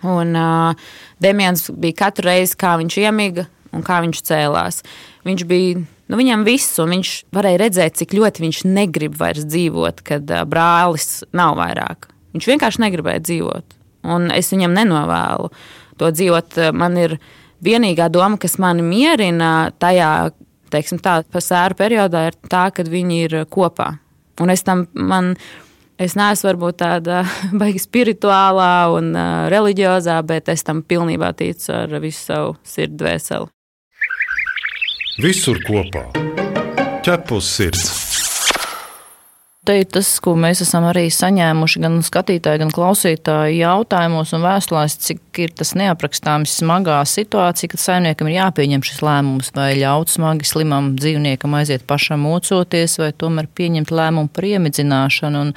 Un 0.07 0.35
uh, 0.39 0.91
Demians 1.19 1.67
bija 1.75 2.05
katru 2.05 2.29
reizi, 2.29 2.55
kā 2.59 2.77
viņš 2.79 2.99
iemiga 3.03 3.47
un 3.75 3.83
kā 3.85 3.99
viņš 4.03 4.21
cēlās. 4.25 4.83
Viņš 5.27 5.43
bija, 5.49 5.81
nu, 5.81 6.19
viņam 6.19 6.45
viss, 6.47 6.77
un 6.81 6.95
viņš 6.95 7.15
varēja 7.35 7.63
redzēt, 7.65 7.99
cik 7.99 8.15
ļoti 8.17 8.45
viņš 8.45 8.61
negrib 8.69 9.17
vairs 9.19 9.47
dzīvot, 9.49 10.05
kad 10.07 10.31
uh, 10.31 10.45
brālis 10.49 11.25
nav 11.35 11.57
vairāk. 11.59 12.09
Viņš 12.35 12.47
vienkārši 12.51 12.85
negribēja 12.85 13.25
dzīvot, 13.25 13.77
un 14.13 14.29
es 14.31 14.51
viņam 14.53 14.75
nenovēlu 14.77 15.49
to 15.99 16.11
dzīvot. 16.15 16.59
Man 16.77 16.97
ir 17.01 17.17
vienīgā 17.65 18.09
doma, 18.11 18.37
kas 18.41 18.57
mani 18.61 18.85
mierina 18.85 19.71
tajā, 19.79 20.31
teiksim 20.73 21.01
tā, 21.03 21.21
pasēru 21.31 21.77
periodā, 21.79 22.27
ir 22.29 22.37
tā, 22.51 22.69
kad 22.75 22.89
viņi 22.91 23.23
ir 23.25 23.39
kopā. 23.49 23.93
Un 24.39 24.53
es 24.53 24.63
tam, 24.63 24.85
man, 24.93 25.35
Es 25.99 26.13
neesmu 26.15 26.47
varbūt 26.47 26.77
tāda 26.79 27.25
baigi 27.59 27.81
spirituālā 27.83 28.87
un 28.95 29.11
uh, 29.11 29.49
reliģiozā, 29.51 30.15
bet 30.23 30.47
es 30.47 30.63
tam 30.63 30.79
pilnībā 30.79 31.33
ticu 31.35 31.73
ar 31.75 31.97
visu 31.99 32.21
savu 32.29 32.53
sirdi 32.63 33.01
dvēseli. 33.01 33.51
Visur 35.19 35.59
kopā- 35.67 36.05
ķepus 37.03 37.51
sirds. 37.57 38.08
Te 39.69 39.75
ir 39.77 39.85
tas, 39.85 40.07
ko 40.17 40.31
mēs 40.33 40.63
esam 40.63 40.87
arī 40.89 41.03
saņēmuši 41.13 41.81
gan 41.83 41.99
skatītāji, 42.01 42.57
gan 42.63 42.71
klausītāji 42.73 43.59
jautājumos 43.59 44.31
un 44.33 44.41
vēstulēs, 44.41 44.95
cik 45.05 45.41
ir 45.43 45.51
tas 45.59 45.75
neaprakstāms 45.77 46.55
smagā 46.57 46.95
situācija, 47.05 47.69
kad 47.75 47.83
saimniekam 47.83 48.31
ir 48.31 48.39
jāpieņem 48.39 48.87
šis 48.89 49.03
lēmums, 49.05 49.51
vai 49.53 49.67
ļaut 49.77 50.09
smagi 50.09 50.49
slimam 50.49 50.95
dzīvniekam 50.97 51.53
aiziet 51.59 51.85
pašam 51.85 52.25
mocoties, 52.25 52.97
vai 52.97 53.11
tomēr 53.13 53.45
pieņemt 53.59 53.93
lēmumu 53.93 54.33
par 54.33 54.49
iemidzināšanu. 54.49 55.45
Un 55.45 55.53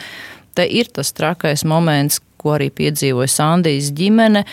te 0.61 0.69
ir 0.69 0.93
tas 0.93 1.15
trakais 1.17 1.65
moments, 1.65 2.21
ko 2.43 2.57
arī 2.57 2.69
piedzīvoja 2.75 3.31
Sandijas 3.31 3.93
ģimene, 3.97 4.45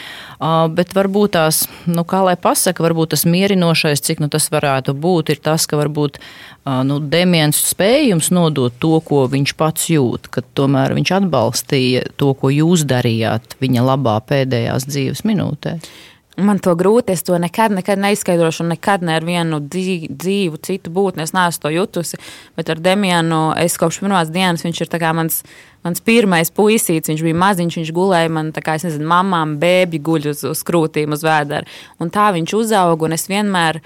bet 0.75 0.93
varbūt 0.97 1.35
tās, 1.35 1.63
nu, 1.89 2.05
kā 2.07 2.21
lai 2.27 2.35
pasaka, 2.39 2.83
varbūt 2.85 3.15
tas 3.15 3.25
mierinošais, 3.29 4.03
cik 4.05 4.23
nu 4.23 4.29
tas 4.31 4.49
varētu 4.53 4.95
būt, 4.97 5.33
ir 5.33 5.41
tas, 5.43 5.67
ka 5.69 5.79
varbūt 5.79 6.21
nu, 6.85 6.99
Demiens 7.11 7.59
spējums 7.71 8.31
nodot 8.35 8.75
to, 8.81 8.95
ko 9.05 9.25
viņš 9.31 9.55
pats 9.59 9.89
jūt, 9.91 10.29
ka 10.33 10.43
tomēr 10.57 10.95
viņš 10.97 11.15
atbalstīja 11.21 12.05
to, 12.19 12.33
ko 12.37 12.53
jūs 12.53 12.85
darījāt 12.89 13.57
viņa 13.63 13.87
labā 13.93 14.19
pēdējās 14.29 14.87
dzīves 14.89 15.25
minūtē. 15.27 15.79
Man 16.39 16.59
to 16.63 16.71
grūti, 16.77 17.13
es 17.15 17.23
to 17.27 17.37
nekad, 17.41 17.73
nekad 17.75 17.99
neizskaidrošu, 17.99 18.63
un 18.63 18.71
nekad 18.73 19.03
ne 19.03 19.15
ar 19.17 19.25
vienu 19.27 19.59
dzīvu 19.65 20.59
citu 20.63 20.91
būtni 20.93 21.25
es 21.25 21.33
neesmu 21.35 21.63
to 21.65 21.71
jutusi. 21.73 22.19
Bet 22.55 22.69
ar 22.71 22.79
Demianu 22.83 23.49
es 23.59 23.75
kopš 23.79 23.99
pirmās 24.03 24.31
dienas 24.31 24.63
viņš 24.63 24.81
ir 24.85 25.05
mans, 25.17 25.41
mans 25.83 26.03
pirmais 26.05 26.51
puisīts. 26.51 27.11
Viņš 27.11 27.23
bija 27.25 27.39
maziņš, 27.43 27.79
viņš 27.81 27.91
gulēja 27.95 28.29
man, 28.31 28.51
kā 28.53 28.77
es 28.79 28.85
nezinu, 28.87 29.07
mamām, 29.09 29.57
bēbi 29.59 29.99
guļ 29.99 30.29
uz, 30.31 30.45
uz 30.47 30.63
krūtīm, 30.63 31.15
uz 31.17 31.25
vēdera. 31.25 31.67
Un 31.99 32.13
tā 32.13 32.29
viņš 32.35 32.55
uzauga, 32.61 33.09
un 33.09 33.17
es 33.17 33.27
vienmēr. 33.27 33.81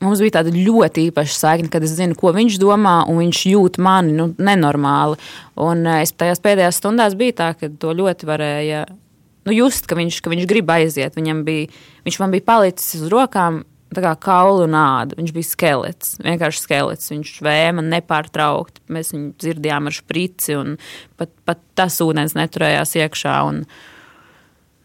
Mums 0.00 0.22
bija 0.24 0.38
tāda 0.38 0.54
ļoti 0.54 1.10
īpaša 1.10 1.34
saikne, 1.36 1.68
kad 1.68 1.84
es 1.84 1.92
zinu, 1.98 2.16
ko 2.16 2.32
viņš 2.32 2.56
domā, 2.62 3.02
un 3.10 3.20
viņš 3.20 3.42
jūt 3.50 3.76
mani 3.84 4.14
nu, 4.16 4.30
nenormāli. 4.40 5.20
Un 5.60 5.84
eh, 5.84 6.06
es 6.06 6.16
tajās 6.16 6.40
pēdējās 6.40 6.80
stundās 6.80 7.18
bija 7.20 7.36
tā, 7.42 7.52
ka 7.60 7.68
to 7.68 7.92
ļoti 7.98 8.30
varēja 8.30 8.86
nu, 9.48 9.54
just, 9.56 9.88
ka 9.90 9.98
viņš, 9.98 10.20
ka 10.24 10.32
viņš 10.32 10.48
grib 10.50 10.70
aiziet. 10.72 11.18
Viņam 11.18 11.44
bija, 11.46 11.68
viņš 12.06 12.20
man 12.22 12.34
bija 12.34 12.48
palicis 12.52 13.00
uz 13.00 13.12
rokām. 13.12 13.64
Tā 13.90 14.04
kā 14.04 14.12
kaulu 14.22 14.68
nāda. 14.70 15.16
Viņš 15.18 15.32
bija 15.34 15.48
skelets, 15.48 16.12
vienkārši 16.22 16.60
skelets. 16.62 17.10
Viņš 17.10 17.32
vēma 17.42 17.82
nepārtraukti. 17.82 18.84
Mēs 18.94 19.10
viņu 19.16 19.32
dzirdējām 19.42 19.90
ar 19.90 19.96
sprici, 19.96 20.54
un 20.54 20.76
pat, 21.18 21.32
pat 21.42 21.58
tas 21.74 21.98
ūdens 22.04 22.36
neturējās 22.38 22.94
iekšā. 23.00 23.40
Un, 23.48 23.64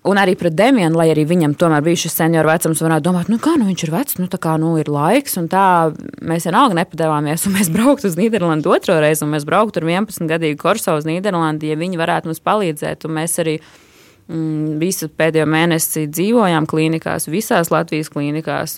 Un 0.05 0.19
arī 0.21 0.35
pret 0.37 0.53
Dēmonu, 0.53 0.99
lai 0.99 1.07
arī 1.09 1.23
viņam 1.25 1.55
tomēr 1.57 1.81
bija 1.85 1.97
šis 2.03 2.13
senioru 2.19 2.51
vecums, 2.51 2.81
varētu 2.85 3.07
domāt, 3.07 3.29
nu, 3.31 3.39
kā 3.41 3.55
nu, 3.57 3.65
viņš 3.65 3.83
ir 3.87 3.91
vecs, 3.93 4.17
nu, 4.19 4.27
tā 4.29 4.37
kā 4.41 4.53
nu, 4.61 4.75
ir 4.77 4.89
laiks. 4.91 5.33
Un 5.41 5.47
tā 5.49 5.63
mēs 6.21 6.45
vienalga 6.45 6.77
nepadevāmies, 6.77 7.47
un 7.49 7.55
mēs 7.57 7.71
brauktu 7.73 8.11
uz 8.11 8.17
Nīderlandi 8.19 8.69
otro 8.69 8.99
reizi, 9.01 9.23
un 9.25 9.33
mēs 9.33 9.47
brauktu 9.49 9.81
ar 9.81 9.87
11 9.89 10.29
gadīgu 10.29 10.59
korso 10.61 10.93
uz 10.99 11.09
Nīderlandi, 11.09 11.71
ja 11.71 11.79
viņi 11.81 11.97
varētu 11.97 12.29
mums 12.29 12.43
palīdzēt. 12.45 13.07
Un 13.09 13.17
mēs 13.17 13.33
arī 13.41 13.57
visu 14.25 15.09
pēdējo 15.13 15.45
mēnesi 15.49 16.07
dzīvojām 16.09 16.65
klīnikās, 16.69 17.27
visās 17.29 17.69
Latvijas 17.73 18.09
klīnikās. 18.09 18.77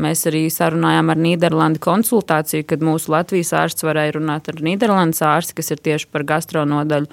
Mēs 0.00 0.24
arī 0.26 0.46
sarunājām 0.50 1.12
ar 1.12 1.20
Nīderlandi 1.22 1.82
konsultāciju, 1.82 2.66
kad 2.66 2.82
mūsu 2.82 3.12
Latvijas 3.14 3.54
ārsts 3.54 3.86
varēja 3.86 4.16
runāt 4.18 4.50
ar 4.50 4.58
Nīderlandes 4.64 5.22
ārsti, 5.22 5.54
kas 5.60 5.70
ir 5.74 5.82
tieši 5.84 6.10
par 6.10 6.26
gastronodaļu. 6.26 7.06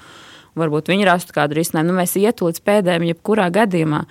Varbūt 0.56 0.90
viņi 0.90 1.06
rastu 1.06 1.36
kādu 1.36 1.60
risinājumu. 1.60 1.92
Nu, 1.92 2.00
mēs 2.00 2.16
ietu 2.18 2.48
līdz 2.48 2.62
pēdējiem, 2.66 3.10
jebkurā 3.12 3.50
gadījumā. 3.54 4.06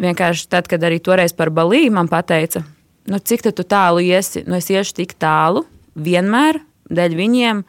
Vienkārši 0.00 0.48
tad, 0.50 0.68
kad 0.68 0.82
arī 0.84 0.98
toreiz 1.00 1.32
par 1.36 1.52
balīju 1.54 1.92
man 1.94 2.10
teica, 2.10 2.64
nu, 3.06 3.18
cik 3.18 3.46
tālu 3.62 4.02
iesi, 4.02 4.42
nu, 4.46 4.58
es 4.58 4.68
iešu 4.70 4.98
tik 4.98 5.14
tālu 5.20 5.64
vienmēr 5.94 6.60
dēļ 6.90 7.16
viņiem 7.16 7.62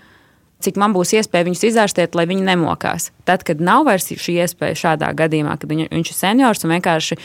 cik 0.64 0.80
man 0.82 0.94
būs 0.96 1.14
iespēja 1.18 1.48
viņus 1.48 1.68
izārstēt, 1.72 2.16
lai 2.18 2.28
viņi 2.30 2.46
nemokās. 2.48 3.10
Tad, 3.28 3.46
kad 3.48 3.62
nav 3.64 3.86
vairs 3.90 4.10
šī 4.12 4.40
iespēja 4.46 4.80
šādā 4.86 5.12
gadījumā, 5.18 5.58
kad 5.62 5.72
viņ, 5.72 5.88
viņš 5.92 6.12
ir 6.14 6.18
seniors 6.18 6.66
un 6.66 6.76
vienkārši 6.76 7.18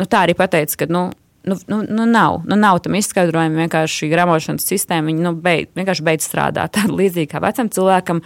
nu, 0.00 0.06
tā 0.06 0.24
arī 0.24 0.34
pateica, 0.38 0.82
ka 0.82 0.88
nu, 0.90 1.06
nu, 1.44 1.58
nu, 1.70 1.80
nu 1.88 2.08
nav, 2.10 2.42
nu, 2.48 2.58
nav 2.58 2.80
tam 2.84 2.96
izskaidrojuma. 2.98 3.64
Vienkārši 3.64 4.10
gramošanas 4.12 4.66
sistēma 4.68 5.10
viņa, 5.10 5.24
nu, 5.26 5.34
beid, 5.44 5.72
vienkārši 5.78 6.06
beidz 6.06 6.28
strādāt. 6.28 6.74
Tāda 6.76 6.94
līdzīga 6.94 7.34
kā 7.36 7.42
vecam 7.44 7.72
cilvēkam. 7.72 8.22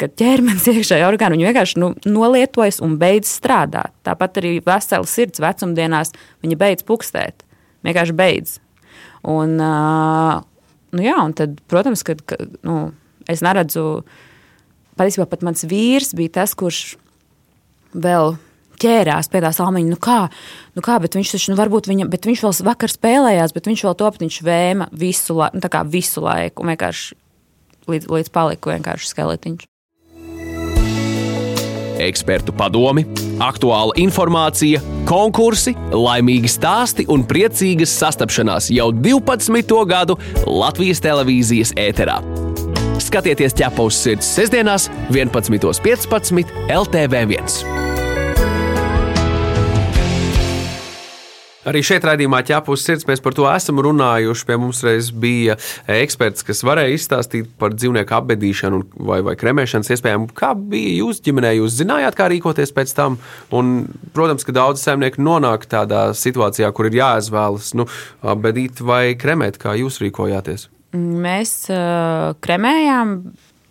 Kad 0.00 0.16
ķermenis 0.18 0.66
iekšējā 0.72 1.06
orgāna 1.06 1.38
vienkārši 1.38 1.78
nu, 1.78 1.92
nolietojas 2.02 2.80
un 2.82 2.96
beidz 2.98 3.30
strādāt. 3.30 3.94
Tāpat 4.06 4.40
arī 4.40 4.56
vesela 4.64 5.06
sirds 5.06 5.42
vecumdienās 5.42 6.10
viņa 6.42 6.58
beidz 6.58 6.86
pukstēt. 6.88 7.44
Vienkārši 7.86 8.16
beidz. 8.18 8.56
Un, 9.30 9.54
uh, 9.62 10.42
nu 10.98 11.04
jā, 11.04 11.14
un 11.22 11.36
tad, 11.38 11.54
protams, 11.70 12.02
kad, 12.06 12.24
ka, 12.26 12.40
nu, 12.66 12.88
Es 13.30 13.42
neredzu, 13.44 14.04
patiesībā 14.98 15.28
pat 15.30 15.44
mans 15.46 15.64
vīrs 15.68 16.14
bija 16.16 16.40
tas, 16.40 16.54
kurš 16.58 16.96
vēl 17.94 18.36
ķērās 18.82 19.30
pie 19.32 19.42
tā 19.44 19.50
salmiņa. 19.54 19.92
Nu 19.94 19.98
kā, 20.02 20.20
nu 20.76 20.84
kā, 20.84 20.98
bet 21.02 21.16
viņš 21.18 21.34
taču, 21.36 21.52
nu 21.52 21.58
varbūt 21.60 21.88
viņa, 21.90 22.08
bet 22.12 22.26
viņš 22.28 22.46
vēl 22.46 22.56
vakar 22.70 22.92
spēlējās, 22.92 23.54
bet 23.56 23.68
viņš 23.70 23.84
vēl 23.86 23.98
top, 24.00 24.18
viņš 24.22 24.40
vēma 24.46 24.88
visu, 24.92 25.38
la, 25.38 25.50
nu, 25.54 25.62
visu 25.92 26.24
laiku, 26.24 26.64
un 26.64 26.74
vienkārši 26.74 27.20
līdz, 27.90 28.10
līdz 28.10 28.34
paliku 28.34 28.74
vienkārši 28.74 29.12
skeletiņš. 29.12 29.70
Ekspertu 32.04 32.50
padomi, 32.58 33.04
aktuāla 33.38 33.94
informācija, 34.02 34.80
konkursi, 35.06 35.76
laimīgi 35.94 36.50
stāsti 36.50 37.06
un 37.06 37.22
priecīgas 37.28 37.94
sastapšanās 38.00 38.72
jau 38.74 38.90
12. 38.90 39.78
gadu 39.86 40.18
Latvijas 40.42 41.04
televīzijas 41.04 41.70
ēterā. 41.78 42.18
Skatieties 43.04 43.56
ķepa 43.58 43.84
uz 43.84 43.98
sirds 44.00 44.28
sestdienās, 44.38 44.88
11.15. 45.12 46.54
LTV1. 46.72 47.82
Arī 51.64 51.80
šeit 51.80 52.04
raidījumā 52.04 52.42
ķēpus 52.44 52.82
sirds 52.84 53.06
mēs 53.08 53.22
par 53.24 53.32
to 53.36 53.46
esam 53.48 53.78
runājuši. 53.84 54.44
Pie 54.48 54.56
mums 54.60 54.82
reiz 54.84 55.08
bija 55.08 55.56
eksperts, 55.88 56.44
kas 56.44 56.60
varēja 56.66 56.92
izstāstīt 56.92 57.48
par 57.60 57.72
dzīvnieku 57.72 58.16
apbedīšanu 58.18 58.82
vai, 59.08 59.22
vai 59.24 59.32
kremēšanas 59.40 59.94
iespējām. 59.96 60.28
Kā 60.36 60.52
bija 60.58 60.98
jūsu 60.98 61.24
ģimenē? 61.24 61.54
Jūs 61.56 61.78
zinājāt, 61.80 62.18
kā 62.20 62.28
rīkoties 62.32 62.74
pēc 62.76 62.92
tam? 62.98 63.16
Un, 63.56 63.72
protams, 64.16 64.44
ka 64.44 64.52
daudz 64.56 64.84
saimnieku 64.84 65.24
nonāk 65.24 65.64
tādā 65.72 66.10
situācijā, 66.20 66.68
kur 66.76 66.92
ir 66.92 67.00
jāizvēlas 67.00 67.72
nu, 67.80 67.88
bedīt 68.44 68.84
vai 68.84 69.06
kremēt. 69.16 69.56
Kā 69.60 69.72
jūs 69.80 70.02
rīkojāties? 70.04 70.68
Mēs 70.94 71.52
uh, 71.72 72.34
kremējām, 72.44 73.16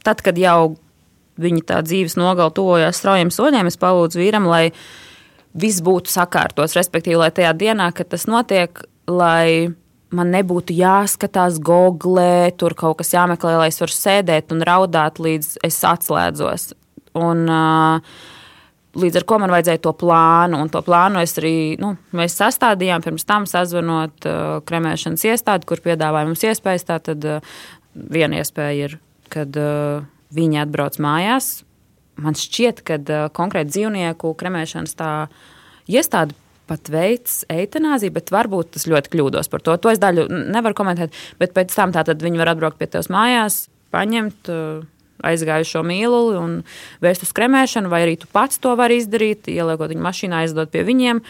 tad, 0.03 0.24
kad 0.25 0.39
jau 0.39 0.75
viņa 1.39 1.63
tā 1.70 1.80
dzīves 1.86 2.18
nogala 2.20 2.51
tuvojās 2.53 3.00
straujiem 3.00 3.32
soļiem, 3.34 3.70
es 3.70 3.80
palūdzu 3.80 4.20
vīram, 4.22 4.48
lai 4.50 4.68
viss 5.58 5.84
būtu 5.86 6.12
sakārtots. 6.12 6.75
Respektīvi, 6.77 7.22
lai 7.22 7.32
tajā 7.34 7.53
dienā, 7.58 7.89
kad 7.96 8.12
tas 8.12 8.27
notiek, 8.30 8.84
lai 9.10 9.72
man 10.13 10.30
nebūtu 10.34 10.75
jāskatās 10.77 11.58
googlē, 11.63 12.53
tur 12.58 12.75
kaut 12.77 13.00
kas 13.01 13.13
jāmeklē, 13.15 13.56
lai 13.62 13.72
es 13.72 13.82
varu 13.82 13.96
sēdēt 13.96 14.53
un 14.53 14.62
raudāt, 14.68 15.22
līdz 15.24 15.58
es 15.65 15.80
atslēdzos. 15.89 16.72
Un, 17.18 17.48
uh, 17.50 18.22
Līdz 18.93 19.17
ar 19.17 19.23
to 19.25 19.38
man 19.41 19.50
vajadzēja 19.50 19.81
to 19.81 19.91
plānu, 19.97 20.59
un 20.62 20.69
to 20.69 20.83
plānu 20.85 21.21
es 21.23 21.33
arī 21.41 21.73
nu, 21.81 21.95
sastādījām. 22.13 23.01
Pirms 23.01 23.25
tam 23.25 23.47
sazvanot 23.50 24.27
uh, 24.29 24.59
kremēšanas 24.69 25.23
iestādi, 25.31 25.65
kur 25.69 25.81
piedāvāja 25.81 26.29
mums 26.29 26.45
iespējas. 26.45 26.85
Tātad 26.91 27.25
uh, 27.25 27.55
viena 27.93 28.43
iespēja 28.43 28.91
ir, 28.91 28.95
kad 29.33 29.57
uh, 29.57 30.05
viņi 30.38 30.62
atbrauc 30.62 31.00
mājās. 31.01 31.63
Man 32.21 32.38
šķiet, 32.38 32.83
ka 32.85 33.00
uh, 33.01 33.25
konkrēti 33.33 33.73
dzīvnieku 33.73 34.35
kremēšanas 34.38 34.93
tā 35.01 35.12
iestāde 35.89 36.38
pat 36.69 36.93
veids 36.93 37.41
eitanāziju, 37.50 38.13
bet 38.13 38.29
varbūt 38.31 38.75
tas 38.77 38.85
ļoti 38.88 39.09
kļūdos 39.15 39.50
par 39.50 39.65
to. 39.65 39.73
To 39.73 39.89
es 39.89 40.01
daļu 40.01 40.29
nevaru 40.53 40.77
komentēt, 40.77 41.17
bet 41.41 41.57
pēc 41.57 41.73
tam 41.73 41.97
viņi 41.97 42.39
var 42.45 42.53
atbraukt 42.53 42.77
pie 42.77 42.93
tevis 42.93 43.09
mājās, 43.09 43.63
paņemt. 43.89 44.53
Uh, 44.53 44.92
aizgājušo 45.24 45.82
mīluli 45.88 46.38
un 46.39 46.56
vēst 47.03 47.25
uz 47.25 47.34
kremēšanu, 47.36 47.92
vai 47.92 48.03
arī 48.06 48.18
tu 48.22 48.30
pats 48.32 48.62
to 48.62 48.75
vari 48.80 49.00
izdarīt, 49.01 49.50
ieliekot 49.51 49.94
viņu 49.94 50.06
mašīnā, 50.06 50.44
aizdot 50.44 50.74
pie 50.74 50.86
viņiem. 50.88 51.24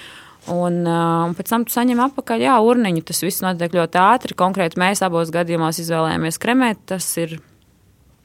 Un, 0.51 0.81
uh, 0.83 1.23
un 1.29 1.33
pēc 1.37 1.53
tam 1.53 1.63
tu 1.63 1.71
saņem 1.71 2.01
atpakaļ 2.03 2.43
jā, 2.43 2.57
urniņu. 2.67 3.05
Tas 3.07 3.23
viss 3.23 3.43
notiek 3.45 3.75
ļoti 3.77 3.99
ātri. 4.01 4.35
Konkrēti 4.35 4.79
mēs 4.81 5.03
abos 5.05 5.31
gadījumos 5.31 5.79
izvēlējāmies 5.79 6.39
kremēt. 6.43 6.81
Tas 6.91 7.07
ir, 7.21 7.37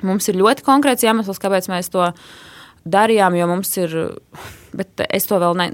mums 0.02 0.26
ir 0.30 0.40
ļoti 0.40 0.64
konkrēts 0.66 1.06
iemesls, 1.06 1.38
kāpēc 1.42 1.70
mēs 1.70 1.92
to 1.94 2.08
darījām, 2.88 3.36
jo 3.38 3.46
mums 3.52 3.70
ir. 3.78 3.94
Bet 4.78 5.00
es 5.06 5.28
to 5.30 5.38
vēl 5.40 5.54
ne, 5.60 5.68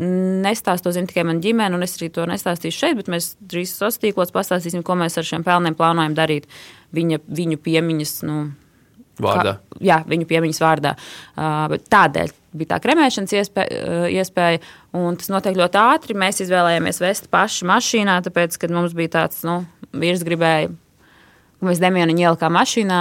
nestāstu. 0.45 0.91
To 0.91 0.93
zina 0.95 1.09
tikai 1.09 1.25
mana 1.27 1.41
ģimene, 1.43 1.79
un 1.79 1.87
es 1.87 1.97
arī 1.97 2.11
to 2.13 2.29
nestāstīšu 2.29 2.83
šeit. 2.83 2.99
Bet 3.01 3.09
mēs 3.13 3.33
drīz 3.41 3.73
sociālos 3.73 4.03
tīklos 4.03 4.35
pastāstīsim, 4.37 4.85
ko 4.85 4.99
mēs 5.01 5.17
ar 5.21 5.27
šiem 5.27 5.47
pelniem 5.49 5.79
plānojam 5.79 6.15
darīt. 6.19 6.51
Viņa, 6.95 7.23
viņu 7.25 7.59
piemiņas 7.65 8.15
nu, 8.29 8.37
Vārdā. 9.23 9.57
Kā, 9.59 9.81
jā, 9.85 9.99
viņu 10.11 10.27
piemiņas 10.31 10.63
vārdā. 10.65 10.95
Uh, 11.37 11.77
tādēļ 11.93 12.33
bija 12.55 12.73
tā 12.75 12.81
kremēšanas 12.83 13.35
iespēja, 13.39 13.83
uh, 13.83 14.07
iespēja, 14.11 14.63
un 14.99 15.19
tas 15.21 15.31
notiek 15.33 15.59
ļoti 15.59 15.81
ātri. 15.81 16.19
Mēs 16.19 16.43
izvēlējāmies 16.45 17.03
vest 17.03 17.31
paši 17.35 17.69
mašīnā, 17.71 18.21
tāpēc, 18.27 18.59
kad 18.63 18.75
mums 18.75 18.97
bija 18.97 19.15
tāds, 19.21 19.45
nu, 19.47 19.61
vīrs 19.95 20.27
gribēja. 20.27 20.73
Mēs 21.67 21.81
Demianu 21.83 22.15
ielikām 22.17 22.55
mašīnā, 22.57 22.99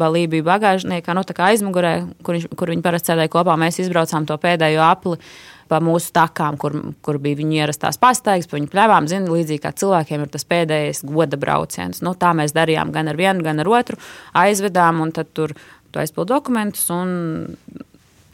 balīja 0.00 0.32
bija 0.32 0.46
bagāžniekā, 0.48 1.14
nu, 1.16 1.24
tā 1.26 1.36
kā 1.36 1.52
aizmugurē, 1.52 1.92
kur, 2.26 2.38
viņš, 2.38 2.48
kur 2.58 2.72
viņi 2.74 2.84
parasti 2.84 3.12
sēdēja 3.12 3.32
kopā. 3.32 3.56
Mēs 3.60 3.80
izbraucām 3.84 4.26
to 4.28 4.38
pēdējo 4.40 4.82
apli. 4.86 5.20
Pa 5.68 5.82
mūsu 5.84 6.14
takām, 6.16 6.56
kur, 6.56 6.72
kur 7.04 7.18
bija 7.20 7.36
viņa 7.36 7.58
ierastās 7.58 7.98
pastaigas, 8.00 8.46
pa 8.48 8.56
viņu 8.56 8.70
pļavām. 8.72 9.04
Zinu, 9.10 9.34
līdzīgi 9.36 9.60
kā 9.60 9.74
cilvēkiem 9.76 10.22
ir 10.24 10.30
tas 10.32 10.46
pēdējais 10.48 11.02
goda 11.04 11.36
brauciens. 11.36 12.00
Nu, 12.00 12.14
tā 12.16 12.30
mēs 12.32 12.56
darījām 12.56 12.88
gan 12.94 13.12
ar 13.12 13.18
vienu, 13.20 13.44
gan 13.44 13.60
ar 13.60 13.68
otru. 13.68 14.00
Aizvedām, 14.32 15.02
un 15.04 15.12
tad 15.12 15.28
tur 15.36 15.52
tu 15.92 16.00
aizpildi 16.00 16.32
dokumentus 16.32 16.88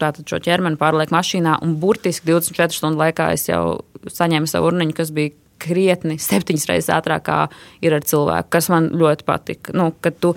tātad 0.00 0.26
šo 0.28 0.40
ķermeni 0.42 0.78
pārliek 0.80 1.12
mašīnā. 1.14 1.58
Un 1.64 1.76
burtiski 1.82 2.28
24 2.30 2.76
stundu 2.76 3.02
laikā 3.02 3.30
es 3.34 3.48
jau 3.48 3.80
saņēmu 4.10 4.50
savu 4.50 4.70
urniņu, 4.70 4.96
kas 4.96 5.12
bija 5.14 5.34
krietni 5.62 6.18
septiņas 6.20 6.68
reizes 6.70 6.92
ātrāk 6.94 7.26
kā 7.28 7.38
ir 7.84 7.96
ar 7.96 8.04
cilvēku, 8.06 8.50
kas 8.56 8.70
man 8.72 8.90
ļoti 8.94 9.26
patika. 9.28 9.74
Nu, 9.76 9.92
kad 10.04 10.18
tu, 10.22 10.34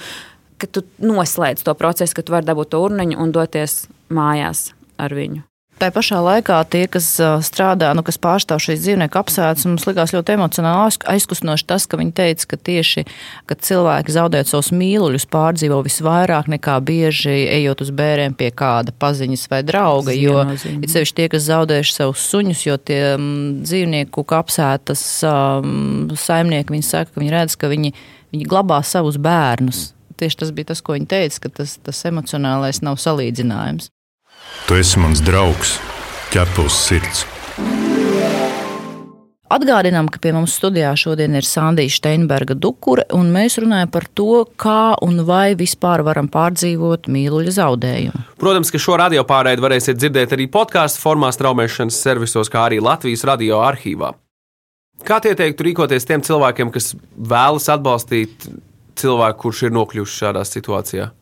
kad 0.61 0.73
tu 0.75 0.85
noslēdz 1.03 1.65
to 1.67 1.75
procesu, 1.77 2.17
ka 2.17 2.25
tu 2.25 2.35
vari 2.37 2.47
dabūt 2.47 2.73
to 2.73 2.81
urniņu 2.85 3.19
un 3.21 3.35
doties 3.35 3.85
mājās 4.13 4.71
ar 5.01 5.15
viņu. 5.17 5.43
Tā 5.77 5.91
pašā 5.93 6.17
laikā 6.25 6.57
tie, 6.73 6.87
kas 6.89 7.05
strādā, 7.45 7.91
nu, 7.93 8.01
kas 8.01 8.17
pārstāv 8.17 8.57
šīs 8.65 8.79
dzīvnieku 8.81 9.19
apsēdes, 9.19 9.67
mums 9.69 9.83
likās 9.85 10.09
ļoti 10.15 10.33
emocionāli 10.33 11.03
aizkustinoši 11.13 11.65
tas, 11.69 11.83
ka 11.85 11.99
viņi 11.99 12.13
teica, 12.17 12.47
ka 12.49 12.57
tieši, 12.69 13.03
kad 13.45 13.61
cilvēki 13.61 14.15
zaudēt 14.15 14.49
savus 14.49 14.71
mīluļus, 14.73 15.27
pārdzīvo 15.29 15.77
visvairāk 15.85 16.49
nekā 16.49 16.79
bieži 16.87 17.35
ejot 17.59 17.83
uz 17.85 17.91
bērēm 17.93 18.33
pie 18.39 18.49
kāda 18.57 18.89
paziņas 18.97 19.43
vai 19.51 19.59
drauga, 19.67 20.15
jo 20.17 20.47
it 20.55 20.89
sevišķi 20.95 21.17
tie, 21.19 21.27
kas 21.35 21.45
zaudējuši 21.45 21.93
savus 21.93 22.23
suņus, 22.31 22.63
jo 22.65 22.77
tie 22.81 23.01
m, 23.11 23.27
dzīvnieku 23.61 24.23
apsētas 24.39 25.03
um, 25.29 26.07
saimnieki, 26.17 26.73
viņi 26.73 26.87
saka, 26.87 27.13
ka 27.13 27.21
viņi 27.21 27.35
redz, 27.35 27.53
ka 27.53 27.69
viņi, 27.69 27.93
viņi 28.33 28.49
glabā 28.49 28.81
savus 28.81 29.21
bērnus. 29.21 29.91
Tieši 30.17 30.41
tas 30.41 30.55
bija 30.57 30.71
tas, 30.73 30.81
ko 30.81 30.97
viņi 30.97 31.11
teica, 31.13 31.43
ka 31.45 31.53
tas, 31.61 31.77
tas 31.85 32.01
emocionālais 32.09 32.81
nav 32.81 32.97
salīdzinājums. 32.97 33.91
Tu 34.67 34.75
esi 34.81 34.99
mans 34.99 35.23
draugs, 35.23 35.77
ķepus 36.33 36.83
sirds. 36.89 37.25
Atgādinām, 39.47 40.09
ka 40.11 40.19
pie 40.19 40.33
mums 40.35 40.57
studijā 40.59 40.89
šodien 40.99 41.37
ir 41.39 41.45
Sandija 41.47 41.91
Steinberga 41.93 42.55
Dukure, 42.59 43.05
un 43.15 43.29
mēs 43.31 43.55
runājam 43.63 43.93
par 43.93 44.03
to, 44.11 44.41
kā 44.59 44.97
un 45.05 45.21
vai 45.27 45.55
vispār 45.55 46.03
varam 46.03 46.27
pārdzīvot 46.27 47.07
mīluļa 47.07 47.53
zaudējumu. 47.55 48.23
Protams, 48.43 48.73
ka 48.73 48.81
šo 48.83 48.97
radio 48.99 49.23
pārēdi 49.27 49.63
varēsiet 49.63 50.01
dzirdēt 50.01 50.35
arī 50.35 50.49
podkāstu 50.51 50.99
formā 50.99 51.31
straumēšanas 51.31 52.01
servisos, 52.09 52.51
kā 52.51 52.67
arī 52.67 52.81
Latvijas 52.83 53.23
radio 53.29 53.63
arhīvā. 53.63 54.11
Kā 55.07 55.21
tie 55.23 55.31
teiktu 55.37 55.69
rīkoties 55.69 56.09
tiem 56.09 56.27
cilvēkiem, 56.27 56.73
kas 56.75 56.91
vēlas 57.15 57.69
atbalstīt 57.71 58.49
cilvēku, 58.99 59.45
kurš 59.45 59.67
ir 59.69 59.77
nokļuvis 59.79 60.21
šādā 60.25 60.43
situācijā? 60.43 61.13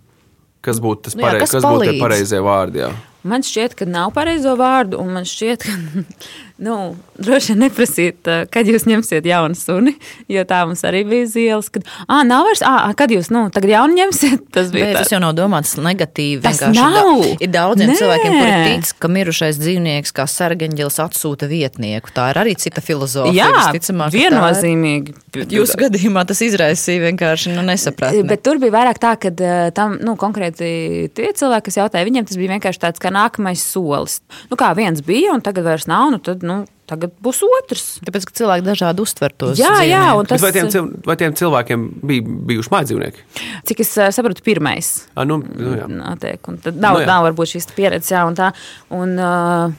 Kas 0.65 0.81
būtu 0.81 1.11
tas 1.11 1.19
Nu 1.19 1.21
jā, 1.21 1.29
pareiz, 1.29 1.45
kas 1.45 1.59
kas 1.59 1.67
būtu 1.69 1.99
pareizie 2.01 2.41
vārdi? 2.41 2.81
Jā? 2.87 2.95
Man 3.25 3.41
šķiet, 3.41 3.73
ka 3.79 3.87
nav 3.89 4.11
pareizo 4.13 4.53
vārdu, 4.59 4.99
un 5.01 5.15
man 5.15 5.25
šķiet, 5.25 5.63
ka 5.65 6.03
nu, 6.65 6.75
droši 7.17 7.53
vien 7.53 7.63
neprasīt, 7.65 8.19
eh, 8.29 8.43
kad 8.53 8.69
jūs 8.69 8.85
ņemsiet 8.85 9.25
jaunu 9.25 9.57
suni. 9.57 9.95
Jo 10.29 10.43
tā 10.45 10.59
mums 10.67 10.83
arī 10.85 11.01
bija 11.09 11.25
zils, 11.31 11.71
kad, 11.73 11.87
ah, 12.05 12.21
nav 12.27 12.45
vairs, 12.45 12.61
ah, 12.65 12.85
kad 12.97 13.09
jūs, 13.09 13.31
nu, 13.33 13.47
tagad 13.53 13.73
jaunu 13.73 13.97
ņemsiet. 13.97 14.43
Tas 14.55 14.69
bija 14.73 14.91
Bet 14.91 14.99
tas 15.01 15.13
jau 15.15 15.19
nav 15.23 15.33
domāts 15.37 15.73
negatīvi. 15.81 16.43
Tas 16.45 16.61
nav! 16.69 17.23
Da, 17.25 17.31
ir 17.47 17.49
daudziem 17.55 17.89
Nē! 17.89 17.95
cilvēkiem, 17.97 18.35
kuri 18.37 18.59
tic, 18.69 18.93
ka 19.01 19.11
mirušais 19.15 19.57
dzīvnieks 19.63 20.13
kā 20.15 20.27
sargeņģelis 20.29 21.01
atsūta 21.07 21.49
vietnieku. 21.49 22.13
Tā 22.13 22.29
ir 22.35 22.41
arī 22.43 22.53
cita 22.61 22.83
filozofija. 22.85 23.49
Jā, 23.49 23.65
ka 23.73 23.81
ir. 23.81 24.13
viennozīmīgi. 24.13 25.17
Jūsu 25.55 25.81
gadījumā 25.81 26.27
tas 26.29 26.45
izraisīja 26.45 27.07
vienkārši 27.09 27.57
nu, 27.57 27.65
nesapratni. 27.65 28.21
Bet 28.29 28.45
tur 28.45 28.61
bija 28.61 28.77
vairāk 28.77 29.01
tā, 29.01 29.17
ka 29.17 29.33
eh, 29.33 29.73
tam 29.75 29.97
nu, 29.97 30.13
konkrēti 30.19 31.09
tie 31.17 31.33
cilvēki, 31.35 31.71
kas 31.71 31.81
jautāja, 31.81 32.07
viņiem 32.07 32.29
tas 32.29 32.39
bija 32.39 32.53
vienkārši 32.55 32.85
tāds 32.85 33.01
kā 33.01 33.14
nākamais 33.15 33.63
solis. 33.63 34.19
Nu, 34.51 34.57
kā 34.59 34.73
viens 34.77 35.01
bija, 35.05 35.33
un 35.35 35.43
tagad 35.45 35.65
vairs 35.67 35.87
nav, 35.89 36.09
nu 36.13 36.19
tad 36.23 36.43
nu, 36.45 36.61
tagad 36.89 37.13
būs 37.25 37.39
otrs. 37.47 37.85
Tāpēc, 38.05 38.27
ka 38.29 38.35
cilvēki 38.41 38.65
dažādi 38.67 39.01
uztver 39.01 39.33
tos. 39.33 39.55
Jā, 39.57 39.71
jā, 39.81 40.01
dzīvniekus. 40.03 40.19
un 40.21 40.29
Tas... 40.29 40.43
Vai, 40.45 40.51
tiem, 40.53 40.67
cil- 40.73 40.91
vai 41.07 41.15
tiem 41.21 41.33
cilvēkiem 41.39 41.85
bija 42.11 42.35
bijuši 42.51 42.73
mājdzīvnieki? 42.75 43.23
cik 43.71 43.81
es 43.85 43.93
eh, 43.97 44.11
sapratu, 44.13 44.43
pirmais. 44.45 44.91
Ah, 45.15 45.25
nu, 45.25 45.39
nu, 45.41 45.71
jā. 45.79 45.87
Notiek, 45.89 46.51
un 46.51 46.59
tad 46.61 46.77
nav, 46.77 46.99
Nu 46.99 47.05
jā. 47.05 47.09
nav 47.09 47.25
varbūt 47.29 47.55
šīs 47.55 47.71
pieredzes, 47.77 48.11
jā, 48.13 48.21
un 48.29 48.37
tā. 48.37 48.51
Un, 48.93 49.15
uh, 49.17 49.73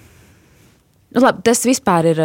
nu, 1.14 1.22
labi, 1.22 1.44
tas 1.46 1.62
vispār 1.68 2.10
ir 2.14 2.24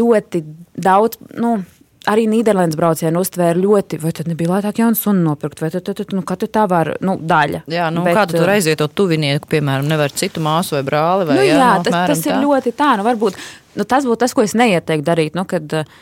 ļoti 0.00 0.40
daudz. 0.80 1.20
Nu, 1.36 1.58
Arī 2.08 2.22
Nīderlandes 2.32 2.78
braucienu 2.80 3.20
uztvēra 3.20 3.60
ļoti, 3.60 3.98
vai 4.00 4.10
tad 4.16 4.28
nebija 4.30 4.54
lētāk 4.54 4.78
jaunu 4.80 4.96
sunu 4.96 5.20
nopirkt, 5.26 5.60
vai 5.60 5.68
tad, 5.74 5.84
tad, 5.84 5.98
tad 5.98 6.14
nu, 6.16 6.22
katra 6.24 6.48
tā 6.48 6.62
var, 6.70 6.94
nu, 7.04 7.18
daļa. 7.20 7.60
Jā, 7.68 7.90
nu, 7.92 8.06
Bet, 8.06 8.16
kādu 8.16 8.38
tur 8.38 8.46
uh, 8.46 8.54
aiziet 8.54 8.80
to 8.80 8.86
tuvinieku, 8.88 9.50
piemēram, 9.52 9.84
nevar 9.90 10.14
citu 10.16 10.40
māsu 10.40 10.78
vai 10.78 10.80
brāli? 10.86 11.26
Vai, 11.28 11.36
Nu, 11.36 11.44
jā, 11.44 11.58
jā, 11.58 11.74
tas, 11.84 11.92
apmēram 11.92 12.14
tas 12.14 12.22
ir 12.24 12.32
tā. 12.32 12.38
ļoti 12.46 12.72
tā. 12.78 12.88
Nu, 12.96 13.04
varbūt, 13.04 13.36
nu, 13.76 13.84
tas 13.92 14.08
būtu 14.08 14.22
tas, 14.24 14.32
ko 14.32 14.46
es 14.46 14.56
neieteiktu 14.56 15.06
darīt. 15.10 15.36
Nu, 15.36 15.44
kad, 15.50 15.76
uh, 15.76 16.00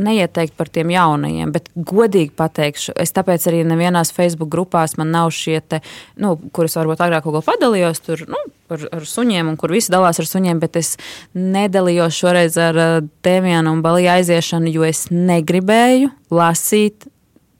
Neieteikt 0.00 0.54
par 0.56 0.70
tiem 0.72 0.92
jaunajiem, 0.94 1.50
bet 1.52 1.66
godīgi 1.74 2.30
pateikšu, 2.38 2.94
es 3.02 3.12
tāpēc 3.12 3.44
arī 3.50 3.64
nevienās 3.68 4.14
Facebook 4.16 4.48
grupās 4.52 4.94
man 4.96 5.10
nav 5.12 5.32
šie, 5.34 5.58
te, 5.60 5.82
nu, 6.22 6.36
kuras 6.54 6.78
varbūt 6.78 7.02
agrāk 7.04 7.26
kaut 7.26 7.36
ko 7.36 7.42
padalījos 7.50 8.00
tur, 8.06 8.22
nu, 8.30 8.40
ar, 8.72 8.86
ar 8.96 9.04
suņiem, 9.10 9.50
un 9.50 9.58
kur 9.60 9.74
visi 9.74 9.92
dalās 9.92 10.22
ar 10.22 10.30
suņiem, 10.30 10.62
bet 10.62 10.78
es 10.80 10.94
nedalījos 11.36 12.16
šoreiz 12.16 12.56
ar 12.62 12.80
uh, 12.80 12.96
Dēmjānu 13.26 13.74
un 13.76 13.84
Baliju 13.84 14.14
aiziešanu, 14.14 14.72
jo 14.72 14.86
es 14.88 15.08
negribēju 15.12 16.14
lasīt 16.32 17.10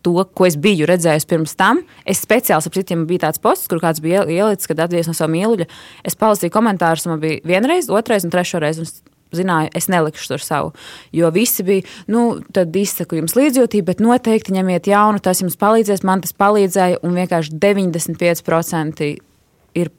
to, 0.02 0.14
ko 0.34 0.48
es 0.48 0.56
biju 0.60 0.88
redzējis 0.88 1.28
pirms 1.28 1.56
tam. 1.60 1.82
Es 2.08 2.22
speciāli 2.24 2.64
saprotu, 2.64 2.98
bija 3.08 3.26
tāds 3.26 3.42
posts, 3.42 3.68
kur 3.70 3.82
kāds 3.82 4.02
bija 4.04 4.24
ielicis, 4.24 4.70
kad 4.70 4.80
atgriezās 4.86 5.12
no 5.12 5.16
sava 5.18 5.32
mīluļa. 5.34 5.68
Es 6.06 6.16
palasīju 6.20 6.54
komentārus, 6.54 7.08
man 7.10 7.20
bija 7.22 7.42
vienreiz, 7.44 7.90
otrreiz 7.92 8.24
un 8.24 8.32
trešo 8.32 8.62
reizi. 8.62 8.88
Zināju, 9.36 9.70
es 9.78 9.86
nelikšu 9.90 10.32
tur 10.32 10.42
savu. 10.42 10.72
Jo 11.14 11.30
visi 11.34 11.62
bija, 11.66 11.86
nu, 12.10 12.40
tad 12.54 12.74
izsaku 12.76 13.20
jums 13.20 13.36
līdzjūtību, 13.38 13.86
bet 13.86 14.02
noteikti 14.02 14.54
ņemiet 14.56 14.90
jaunu, 14.90 15.22
tas 15.22 15.42
jums 15.44 15.58
palīdzēs. 15.60 16.02
Man 16.06 16.24
tas 16.24 16.34
palīdzēja, 16.34 16.98
un 17.06 17.14
vienkārši 17.18 17.54
95% 17.62 19.10
ir 19.78 19.92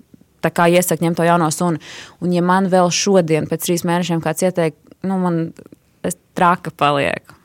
tā 0.43 0.51
kā 0.51 0.67
iesaka 0.73 1.05
ņemt 1.05 1.21
to 1.21 1.27
jauno 1.27 1.51
sunu. 1.53 1.79
Un, 2.19 2.33
ja 2.35 2.43
man 2.43 2.67
vēl 2.71 2.91
šodien, 2.91 3.47
pēc 3.47 3.69
trīs 3.69 3.85
mēnešiem, 3.87 4.23
kāds 4.23 4.43
ieteikt, 4.47 4.79
nu, 5.07 5.19
man 5.21 5.43
traka 6.35 6.73
palieku. 6.75 7.40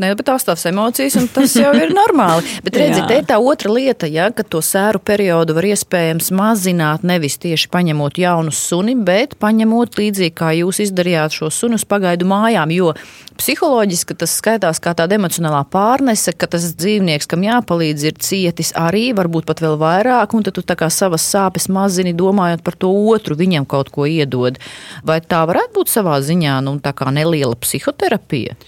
Nē, 0.00 0.12
bet 0.16 0.26
tās 0.30 0.46
tās 0.46 0.64
emocijas, 0.70 1.16
un 1.20 1.26
tas 1.32 1.52
jau 1.58 1.72
ir 1.76 1.92
normāli. 1.92 2.46
Bet 2.64 2.78
redziet, 2.80 3.06
te 3.08 3.18
ir 3.20 3.26
tā 3.28 3.36
otra 3.42 3.72
lieta, 3.72 4.08
ja, 4.10 4.30
ka 4.32 4.44
to 4.46 4.62
sēru 4.64 5.00
periodu 5.04 5.56
var 5.56 5.66
iespējams 5.68 6.30
mazināt 6.36 7.04
nevis 7.06 7.36
tieši 7.42 7.68
paņemot 7.72 8.20
jaunu 8.20 8.54
suni, 8.54 8.94
bet 8.96 9.36
paņemot 9.42 9.98
līdzīgi 10.00 10.36
kā 10.36 10.52
jūs 10.60 10.80
izdarījāt 10.86 11.36
šo 11.36 11.50
sunu 11.52 11.76
uz 11.80 11.84
pagaidu 11.88 12.28
mājām. 12.30 12.72
Jo 12.72 12.94
psiholoģiski 13.40 14.16
tas 14.20 14.34
skaitās 14.40 14.80
kā 14.82 14.94
tāda 14.96 15.16
emocionālā 15.16 15.62
pārnese, 15.72 16.32
ka 16.36 16.48
tas 16.50 16.70
dzīvnieks, 16.80 17.28
kam 17.30 17.44
jāpalīdz, 17.46 18.08
ir 18.08 18.18
cietis 18.20 18.72
arī, 18.78 19.10
varbūt 19.16 19.48
pat 19.48 19.62
vēl 19.64 19.78
vairāk, 19.80 20.36
un 20.36 20.44
tad 20.46 20.56
tu 20.58 20.64
tā 20.66 20.76
kā 20.80 20.90
savas 20.92 21.24
sāpes 21.28 21.68
mazini, 21.72 22.16
domājot 22.16 22.64
par 22.66 22.76
to 22.80 22.92
otru, 23.12 23.38
viņam 23.40 23.68
kaut 23.68 23.92
ko 23.94 24.08
iedod. 24.08 24.60
Vai 25.04 25.20
tā 25.20 25.44
varētu 25.48 25.76
būt 25.78 25.92
savā 25.92 26.20
ziņā, 26.24 26.60
nu, 26.64 26.78
tā 26.84 26.96
kā 26.96 27.12
neliela 27.14 27.56
psihoterapija? 27.56 28.58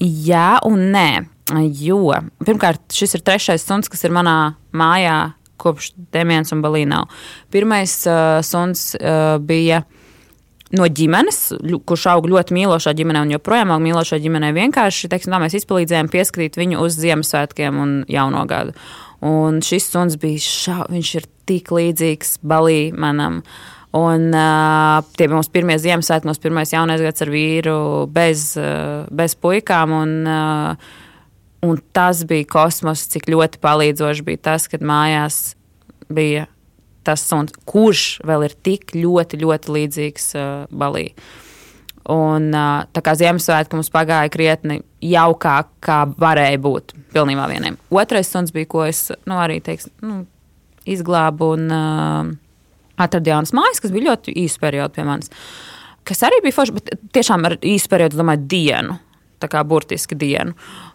Jā, 0.00 0.58
un 0.66 0.90
nē. 0.94 1.08
Jo 1.76 2.14
pirmkārt, 2.44 2.86
šis 2.94 3.18
ir 3.18 3.24
trešais 3.24 3.66
suns, 3.66 3.90
kas 3.92 4.06
ir 4.06 4.14
manā 4.16 4.54
mājā 4.72 5.34
kopš 5.60 5.92
Dēmijas 6.14 6.54
un 6.56 6.62
Balīna. 6.64 7.02
Pirmais 7.52 7.92
uh, 8.08 8.40
suns 8.44 8.94
uh, 8.96 9.36
bija 9.44 9.84
no 10.74 10.88
ģimenes, 10.88 11.40
kurš 11.86 12.06
aug 12.14 12.26
ļoti 12.30 12.56
mīlošā 12.56 12.94
ģimenē 12.96 13.24
un 13.26 13.34
joprojām 13.36 13.74
aug 13.74 13.82
mīlošā 13.84 14.18
ģimenē. 14.24 14.50
Vienkārši 14.56 15.10
teiksim, 15.12 15.34
tā, 15.34 15.40
mēs 15.42 15.56
izpalīdzējām 15.60 16.10
pieskatīt 16.12 16.58
viņu 16.58 16.80
uz 16.82 16.98
Ziemassvētkiem 16.98 17.78
un 17.80 17.94
Jauno 18.10 18.44
gadu. 18.50 18.74
Un 19.24 19.62
šis 19.64 19.86
suns 19.92 20.18
bija 20.20 20.42
šā, 20.42 20.80
viņš 20.90 21.14
ir 21.20 21.28
tik 21.48 21.70
līdzīgs 21.72 22.38
Balī 22.44 22.88
manam. 22.92 23.42
Un 23.94 24.32
uh, 24.34 25.04
tie 25.14 25.28
bija 25.28 25.36
mūsu 25.38 25.52
pirmie 25.54 25.76
Ziemassvētki, 25.78 26.26
mūsu 26.26 26.42
pirmais 26.42 26.72
jaunais 26.74 27.02
gads 27.04 27.22
ar 27.22 27.30
vīru 27.30 27.76
bez, 28.10 28.48
uh, 28.58 29.04
bez 29.14 29.36
puikām. 29.38 29.94
Un, 29.94 30.16
uh, 30.26 30.96
un 31.62 31.78
tas 31.94 32.24
bija 32.26 32.48
kosmos, 32.56 33.06
cik 33.12 33.30
ļoti 33.30 33.62
palīdzoši 33.62 34.26
bija 34.26 34.42
tas, 34.50 34.66
kad 34.72 34.82
mājās 34.82 35.54
bija 36.10 36.48
tas 37.06 37.22
suns, 37.28 37.54
kurš 37.68 38.18
vēl 38.26 38.48
ir 38.48 38.58
tik 38.66 38.96
ļoti, 38.96 39.38
ļoti 39.44 39.74
līdzīgs 39.78 40.30
uh, 40.40 40.52
Balī. 40.74 41.12
Un 42.10 42.50
uh, 42.50 42.82
tā 42.90 43.00
kā 43.04 43.14
Ziemassvētki 43.16 43.78
mums 43.78 43.94
pagāja 43.94 44.32
krietni 44.32 44.82
jaukāk, 45.06 45.70
kā 45.84 46.02
varēja 46.18 46.58
būt 46.66 46.96
pilnībā 47.14 47.46
vieniem. 47.52 47.78
Otrais 47.94 48.32
suns 48.32 48.50
bija, 48.52 48.68
ko 48.74 48.88
es 48.88 49.06
nu, 49.22 49.38
arī 49.38 49.62
teiks, 49.64 49.86
nu, 50.02 50.24
izglābu 50.82 51.54
un 51.54 51.70
uh, 51.70 52.34
atradu 53.00 53.32
jaunas 53.32 53.54
mājas, 53.56 53.80
kas 53.82 53.94
bija 53.94 54.12
ļoti 54.12 54.34
īsa 54.44 54.60
perioda 54.62 54.92
pie 54.94 55.06
manis. 55.08 55.32
Kas 56.04 56.20
arī 56.26 56.42
bija 56.44 56.58
forši, 56.58 56.76
bet 56.76 56.92
tiešām 57.16 57.46
ar 57.48 57.56
īsu 57.64 57.90
periodu, 57.92 58.20
domāju, 58.20 58.44
dienu. 58.50 58.98
Tā 59.42 59.48
kā 59.50 59.64
burtiski 59.66 60.16
dienu. 60.16 60.54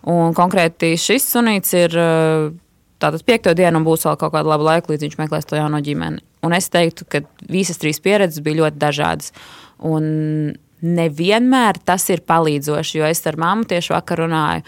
Un 0.10 0.36
konkrēti 0.38 0.94
šis 0.98 1.26
sunīts 1.34 1.74
ir 1.78 1.96
uh, 1.98 2.50
tātad 3.02 3.26
piekto 3.28 3.54
dienu 3.58 3.82
un 3.82 3.88
būs 3.88 4.06
vēl 4.08 4.18
kaut 4.22 4.34
kāda 4.36 4.54
laba 4.54 4.72
laika, 4.72 4.92
līdz 4.92 5.08
viņš 5.08 5.20
meklēs 5.20 5.50
to 5.50 5.58
jauno 5.60 5.82
ģimeni. 5.86 6.24
Un 6.46 6.56
es 6.56 6.70
teiktu, 6.72 7.06
ka 7.10 7.24
visas 7.52 7.82
trīs 7.82 8.00
pieredzes 8.04 8.44
bija 8.46 8.62
ļoti 8.62 8.82
dažādas. 8.82 9.34
Un 9.86 10.06
nevienmēr 10.80 11.82
tas 11.86 12.06
ir 12.14 12.24
palīdzoši, 12.28 13.02
jo 13.02 13.10
es 13.10 13.26
ar 13.28 13.38
mammu 13.42 13.68
tieši 13.70 13.94
vakar 13.98 14.24
runāju. 14.24 14.66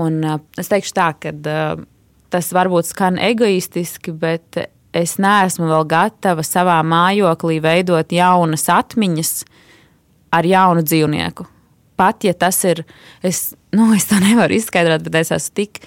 Un, 0.00 0.20
uh, 0.24 0.42
es 0.58 0.70
teikšu 0.70 0.96
tā, 0.96 1.10
ka 1.18 1.34
uh, 1.34 1.82
tas 2.30 2.52
varbūt 2.54 2.88
skan 2.88 3.18
egoistiski, 3.20 4.14
bet 4.14 4.62
es 4.96 5.16
neesmu 5.22 5.68
vēl 5.70 5.86
gatava 5.90 6.44
savā 6.46 6.80
mājoklī 6.86 7.60
veidot 7.62 8.12
jaunas 8.12 8.66
atmiņas 8.72 9.32
ar 10.34 10.46
jaunu 10.46 10.84
dzīvnieku. 10.86 11.46
Pat 12.00 12.24
ja 12.24 12.32
tas 12.34 12.58
ir, 12.64 12.84
es, 13.22 13.50
nu, 13.76 13.90
es 13.94 14.08
to 14.08 14.18
nevaru 14.22 14.56
izskaidrot, 14.56 15.04
bet 15.04 15.20
es 15.20 15.34
esmu 15.36 15.56
tik 15.60 15.82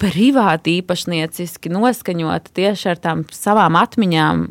privāti 0.00 0.78
īpašnieciski 0.82 1.72
noskaņota 1.72 2.52
tieši 2.56 2.92
ar 2.92 3.00
tām 3.02 3.24
savām 3.32 3.78
atmiņām 3.80 4.46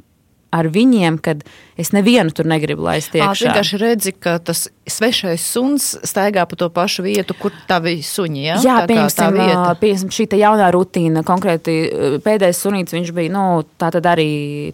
ar 0.56 0.70
viņiem, 0.72 1.20
kad 1.24 1.44
es 1.76 1.92
nevienu 1.92 2.32
tur 2.36 2.48
negribu 2.48 2.86
laist 2.86 3.16
iekšā. 3.16 3.50
vienkārši 3.50 3.80
redzi, 3.82 4.14
ka 4.16 4.38
tas 4.40 4.66
svešais 4.88 5.44
suns 5.44 5.88
staigā 6.08 6.46
pa 6.48 6.58
to 6.60 6.70
pašu 6.72 7.04
vietu, 7.04 7.36
kur 7.38 7.54
tavi 7.68 7.98
suņi. 8.06 8.44
Ja? 8.46 8.58
Jā, 8.64 8.78
Tā 8.86 8.96
kā 8.96 9.08
tā 9.12 9.28
piemēram, 9.34 9.80
piemēram, 9.82 10.14
šī 10.16 10.28
te 10.32 10.40
jaunā 10.40 10.70
rutīna, 10.76 11.26
konkrēti 11.28 11.76
uh, 11.84 12.18
pēdējais 12.24 12.62
sunīts, 12.64 12.96
viņš 12.96 13.12
bija, 13.18 13.34
nu, 13.34 13.46
tā 13.82 13.92
tad 13.96 14.08
arī 14.14 14.30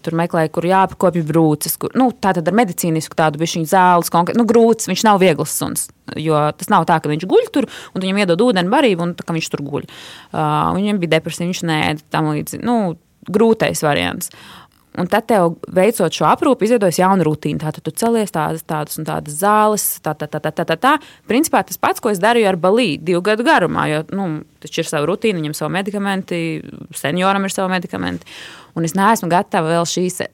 tur 0.06 0.18
meklēja, 0.20 0.54
kur 0.54 0.68
jāapkopja 0.70 1.26
brūces, 1.28 1.78
kur, 1.82 1.96
nu, 1.98 2.12
tā 2.14 2.36
tad 2.38 2.52
ar 2.52 2.58
medicīnisku 2.62 3.18
tādu 3.18 3.42
bišķiņu 3.42 3.72
zāles, 3.72 4.14
konkrēti, 4.14 4.42
nu, 4.42 4.48
grūts, 4.50 4.92
viņš 4.92 5.06
nav 5.08 5.22
viegls 5.24 5.56
suns, 5.58 5.88
jo 6.20 6.44
tas 6.58 6.70
nav 6.74 6.86
tā, 6.90 7.00
ka 7.02 7.12
viņš 7.12 7.30
guļ 7.32 7.54
tur, 7.56 7.70
un 7.96 8.04
viņam 8.06 8.22
iedod 8.22 8.50
ūdeni 8.50 8.74
barību, 8.74 9.08
un 9.08 9.16
tā 9.18 9.26
kā 9.26 9.38
viņš 9.38 9.54
tur 9.56 9.66
guļ. 9.66 9.88
Uh, 9.88 10.76
viņam 10.78 11.02
bija 11.02 11.18
depresija, 11.18 11.50
viņš 11.50 11.64
neēda 11.72 12.12
tam 12.14 12.30
līdzi, 12.36 12.62
nu, 12.68 12.82
grūtais 13.30 13.84
variants. 13.86 14.32
Un 15.00 15.08
tad, 15.08 15.24
tev, 15.30 15.54
veicot 15.72 16.12
šo 16.12 16.26
aprūpi, 16.28 16.68
izveidojas 16.68 16.98
jauna 17.00 17.24
rutīna. 17.24 17.62
Tātad 17.64 17.86
tu 17.86 17.94
celies 17.96 18.34
tādas, 18.36 18.66
tādas 18.68 18.98
un 19.00 19.06
tādas 19.08 19.38
zāles, 19.40 19.86
tā, 20.04 20.12
tā, 20.20 20.28
tā, 20.28 20.42
tā, 20.44 20.52
tā, 20.52 20.66
tā, 20.68 20.76
tā. 20.76 20.92
Principā 21.32 21.62
tas 21.64 21.80
pats, 21.80 22.04
ko 22.04 22.12
es 22.12 22.20
darīju 22.20 22.50
ar 22.50 22.60
balīti 22.60 23.08
divu 23.08 23.22
gadu 23.24 23.46
garumā, 23.48 23.86
jo 23.88 24.02
nu, 24.12 24.26
taču 24.60 24.84
ir 24.84 24.90
sava 24.90 25.08
rutīna, 25.08 25.40
viņam 25.40 25.56
savi 25.56 25.78
medikamenti, 25.78 26.42
senioram 27.00 27.48
ir 27.48 27.56
savi 27.56 27.72
medikamenti. 27.72 28.28
Un 28.76 28.88
es 28.88 28.98
neesmu 29.00 29.32
gatava 29.32 29.72
vēl 29.78 29.88
šīs 29.88 30.26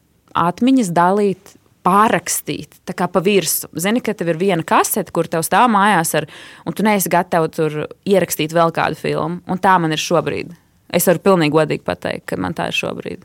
atmiņas 0.48 0.91
dalīt. 0.96 1.54
Pārrakstīt, 1.88 2.82
tā 2.84 2.91
kā 3.00 3.06
pa 3.08 3.22
virsmu. 3.24 3.70
Zini, 3.80 4.02
ka 4.04 4.12
tev 4.12 4.34
ir 4.34 4.39
viena 4.41 4.65
kasete, 4.67 5.13
kur 5.15 5.30
tev 5.32 5.46
stāv 5.48 5.70
mājās, 5.72 6.10
ar, 6.20 6.26
un 6.67 6.76
tu 6.76 6.84
neesi 6.84 7.08
gatavs 7.08 7.54
tur 7.56 7.78
ierakstīt 8.04 8.52
vēl 8.52 8.74
kādu 8.76 9.00
filmu. 9.00 9.39
Un 9.48 9.62
tā 9.63 9.78
man 9.80 9.96
ir 9.96 10.04
šobrīd. 10.04 10.52
Es 10.91 11.08
varu 11.08 11.24
pilnīgi 11.24 11.56
godīgi 11.56 11.88
pateikt, 11.88 12.26
ka 12.28 12.41
man 12.43 12.58
tā 12.60 12.67
ir 12.74 12.76
šobrīd. 12.76 13.24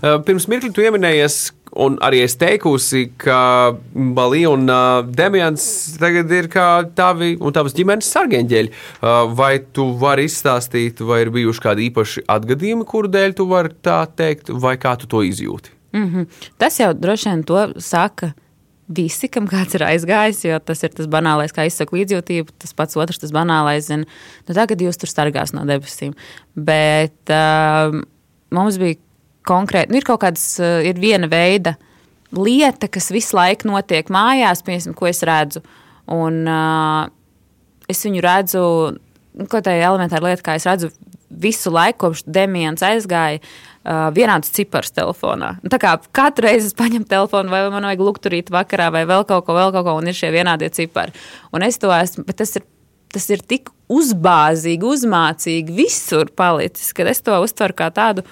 Uh, 0.00 0.18
Pirms 0.26 0.48
mirkli 0.50 0.70
tu 0.72 0.82
pieminējies, 0.82 1.38
un 1.82 1.96
arī 2.04 2.22
es 2.26 2.36
teikusi, 2.40 3.06
ka 3.20 3.72
Balija 4.16 4.52
un 4.52 4.68
uh, 4.68 5.00
Demians 5.06 5.64
tagad 6.00 6.32
ir 6.32 6.48
kā 6.52 6.68
tavi 6.96 7.34
un 7.40 7.54
tavas 7.56 7.76
ģimenes 7.76 8.10
sargeņģeļi. 8.12 8.72
Uh, 9.00 9.22
Vai 9.38 9.54
tu 9.72 9.90
vari 10.00 10.26
izstāstīt, 10.28 11.00
vai 11.06 11.22
ir 11.24 11.32
bijuši 11.34 11.64
kādi 11.64 11.88
īpaši 11.90 12.26
atgadījumi, 12.32 12.88
kuru 12.88 13.10
dēļ 13.12 13.38
tu 13.38 13.48
vari 13.50 13.72
tā 13.84 14.02
teikt, 14.16 14.52
vai 14.52 14.76
kā 14.80 14.96
tu 15.00 15.08
to 15.10 15.24
izjūti? 15.26 15.72
Mm 15.92 16.08
-hmm. 16.08 16.26
Tas 16.58 16.80
jau 16.80 16.92
droši 16.94 17.28
vien 17.28 17.42
to 17.44 17.68
saka 17.78 18.32
visi, 18.96 19.28
kam 19.28 19.46
kāds 19.50 19.76
ir 19.76 19.84
aizgājis, 19.86 20.42
jo 20.48 20.58
tas 20.58 20.82
ir 20.82 20.92
tas 20.96 21.08
banālais, 21.10 21.54
kā 21.54 21.66
izsaka 21.68 21.96
līdzjūtība. 21.96 22.54
Tas 22.58 22.74
pats 22.76 22.96
otrs, 22.96 23.20
tas 23.22 23.32
banālais, 23.34 23.88
zina, 23.88 24.08
nu 24.48 24.54
tagad 24.54 24.82
jūs 24.82 25.00
tur 25.00 25.10
stargās 25.10 25.54
no 25.56 25.64
debesīm. 25.68 26.14
Bet 26.54 27.32
uh, 27.32 28.02
mums 28.54 28.78
bija 28.82 29.00
konkrēti, 29.48 29.92
nu 29.92 30.00
ir 30.00 30.06
kaut 30.06 30.22
kāds, 30.24 30.44
uh, 30.62 30.80
ir 30.86 31.00
viena 31.02 31.30
veida 31.30 31.76
lieta, 32.32 32.88
kas 32.88 33.10
visu 33.12 33.36
laiku 33.36 33.68
notiek 33.68 34.08
mājās, 34.12 34.64
piemēram, 34.64 34.96
ko 34.96 35.08
es 35.10 35.22
redzu. 35.26 35.62
Un 36.12 36.42
uh, 36.48 37.10
es 37.90 38.02
viņu 38.06 38.22
redzu, 38.24 38.62
nu, 39.38 39.48
ko 39.50 39.60
tā 39.64 39.76
ir 39.76 39.86
elementāra 39.90 40.30
lieta, 40.30 40.44
kā 40.46 40.56
es 40.58 40.66
redzu 40.68 40.92
visu 41.42 41.72
laiku, 41.72 42.06
kopš 42.06 42.26
Demians 42.28 42.84
aizgāja. 42.86 43.42
Uh, 43.82 44.12
vienāds 44.14 44.52
cipars 44.54 44.92
telefonā. 44.94 45.56
Nu, 45.58 45.66
Tā 45.72 45.80
kā 45.82 45.96
katru 46.14 46.46
reizi 46.46 46.68
es 46.68 46.76
paņemu 46.78 47.08
telefonu, 47.10 47.50
vai 47.50 47.64
man 47.66 47.88
vajag 47.88 48.04
lukturīt 48.06 48.52
vakarā, 48.54 48.92
vai 48.94 49.00
vēl 49.10 49.24
kaut 49.26 49.42
ko, 49.48 49.56
vēl 49.56 49.72
kaut 49.74 49.88
ko, 49.88 49.96
un 49.98 50.06
ir 50.06 50.14
šie 50.14 50.30
vienādie 50.30 50.68
cipari. 50.70 51.10
Un 51.50 51.66
es 51.66 51.80
to 51.82 51.90
esmu, 51.90 52.22
bet 52.28 52.38
tas 52.38 52.54
ir, 52.60 52.62
tas 53.10 53.26
ir 53.34 53.42
tik 53.42 53.72
uzbāzīgi, 53.90 54.86
uzmācīgi 54.86 55.74
visur 55.74 56.30
palicis, 56.30 56.92
ka 56.94 57.08
es 57.10 57.24
to 57.26 57.34
uztveru 57.42 57.74
kā 57.82 57.90
tādu 57.90 58.22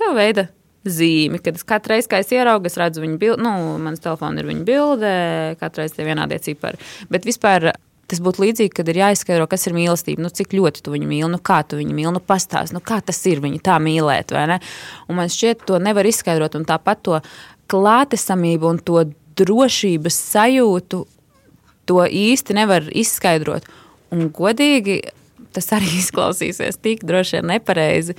savu 0.00 0.18
veidu 0.18 0.46
zīmi, 0.84 1.40
kad 1.40 1.56
es 1.56 1.64
katru 1.66 1.94
reizi, 1.94 2.10
kad 2.12 2.24
es 2.24 2.32
ieraugu, 2.34 2.68
es 2.68 2.76
redzu 2.80 3.02
viņu 3.04 3.16
bildi, 3.20 3.44
nu, 3.44 3.54
mans 3.80 4.02
telefons 4.04 4.40
ir 4.40 4.48
viņa 4.50 4.66
bilde, 4.68 5.14
katru 5.60 5.84
reizi 5.84 5.96
tie 5.96 6.06
vienādie 6.06 6.38
cipari. 6.44 6.80
Bet 7.12 7.24
vispār 7.28 7.72
tas 8.10 8.20
būtu 8.20 8.44
līdzīgi, 8.44 8.72
kad 8.76 8.88
ir 8.92 9.00
jāizskaidro, 9.00 9.46
kas 9.50 9.64
ir 9.68 9.76
mīlestība, 9.76 10.22
nu, 10.24 10.30
cik 10.32 10.52
ļoti 10.56 10.84
tu 10.84 10.92
viņu 10.94 11.08
mīli, 11.08 11.30
nu, 11.32 11.40
kā 11.40 11.62
tu 11.66 11.78
viņu 11.80 11.96
mīli, 11.96 12.12
nu, 12.14 12.20
pastāst, 12.20 12.74
nu, 12.76 12.82
kā 12.84 13.00
tas 13.04 13.20
ir 13.30 13.40
viņu 13.44 13.62
tā 13.64 13.78
mīlēt, 13.82 14.34
vai 14.36 14.44
ne? 14.52 14.60
Un 15.08 15.18
man 15.20 15.32
šķiet, 15.32 15.64
to 15.68 15.80
nevar 15.82 16.06
izskaidrot, 16.08 16.58
un 16.58 16.68
tāpat 16.68 17.00
to 17.06 17.20
klātesamību 17.72 18.70
un 18.74 18.80
to 18.84 19.06
drošības 19.40 20.20
sajūtu, 20.34 21.04
to 21.88 22.04
īsti 22.04 22.56
nevar 22.56 22.86
izskaidrot. 22.92 23.66
Un 24.14 24.28
godīgi, 24.34 25.00
tas 25.56 25.72
arī 25.76 25.88
izklausīsies 26.02 26.80
tik 26.84 27.06
droši 27.08 27.40
vien 27.40 27.54
nepareizi, 27.54 28.18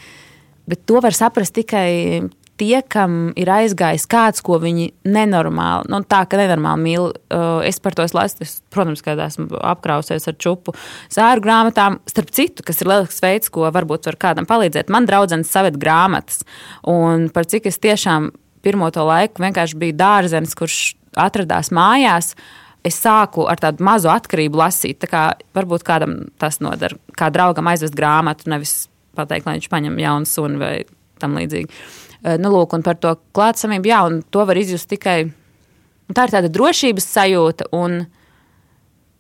bet 0.70 0.86
to 0.90 1.02
var 1.04 1.16
saprast 1.16 1.56
tikai 1.56 2.30
tie, 2.60 2.80
kam 2.88 3.34
ir 3.40 3.50
aizgājis 3.52 4.06
kāds, 4.10 4.42
ko 4.46 4.58
viņi 4.62 4.90
nenormāli, 5.08 5.90
nu, 5.92 6.00
tā 6.08 6.24
ka 6.30 6.40
nenormāli 6.40 6.86
mīl. 6.86 7.10
Uh, 7.28 7.44
Es 7.66 7.80
par 7.82 7.96
to 7.98 8.04
esmu 8.06 8.20
lasījis, 8.20 8.58
protams, 8.74 9.02
kad 9.04 9.20
esmu 9.22 9.60
apkrausies 9.60 10.28
ar 10.30 10.36
čupu 10.42 10.76
sēru 11.12 11.44
grāmatām. 11.44 12.00
Starp 12.10 12.32
citu, 12.36 12.66
kas 12.68 12.82
ir 12.84 12.92
lielisks 12.92 13.24
veids, 13.24 13.52
ko 13.54 13.66
varbūt 13.74 14.10
var 14.12 14.20
kādam 14.22 14.48
palīdzēt. 14.50 14.92
Man 14.94 15.08
draudzene 15.10 15.48
saved 15.48 15.80
grāmatas, 15.82 16.44
un 16.88 17.30
par 17.34 17.50
cik 17.50 17.72
es 17.72 17.82
tiešām 17.82 18.30
pirmo 18.66 18.90
to 18.94 19.06
laiku 19.06 19.44
vienkārši 19.44 19.80
biju 19.82 19.98
dārzenis, 19.98 20.56
kurš 20.58 20.80
atradās 21.18 21.72
mājās. 21.74 22.34
Es 22.86 23.00
sāku 23.02 23.48
ar 23.50 23.58
tādu 23.58 23.82
mazu 23.86 24.12
atkarību 24.14 24.60
lasīt. 24.62 25.00
Tā 25.02 25.10
kā 25.10 25.24
varbūt 25.58 25.86
kādam 25.88 26.20
tas 26.42 26.60
noder, 26.62 27.00
kā 27.18 27.32
draugam 27.34 27.72
aizvest 27.72 27.98
grāmatu, 27.98 28.52
nevis 28.52 28.84
pateikt, 29.18 29.48
lai 29.48 29.58
viņš 29.60 29.70
paņem 29.72 29.98
jaunu 30.04 30.30
sunu 30.30 30.60
vai 30.62 30.74
tam 31.22 31.36
līdzīgi. 31.40 31.70
Nu, 32.42 32.50
lūk, 32.56 32.74
un 32.74 32.84
par 32.86 32.98
to 32.98 33.14
klātsamību, 33.38 33.90
jā, 33.92 34.00
un 34.10 34.22
to 34.34 34.46
var 34.50 34.58
izjust 34.58 34.90
tikai. 34.90 35.32
Tā 36.14 36.28
ir 36.28 36.34
tāda 36.34 36.50
drošības 36.54 37.06
sajūta, 37.16 37.68
un 37.74 38.04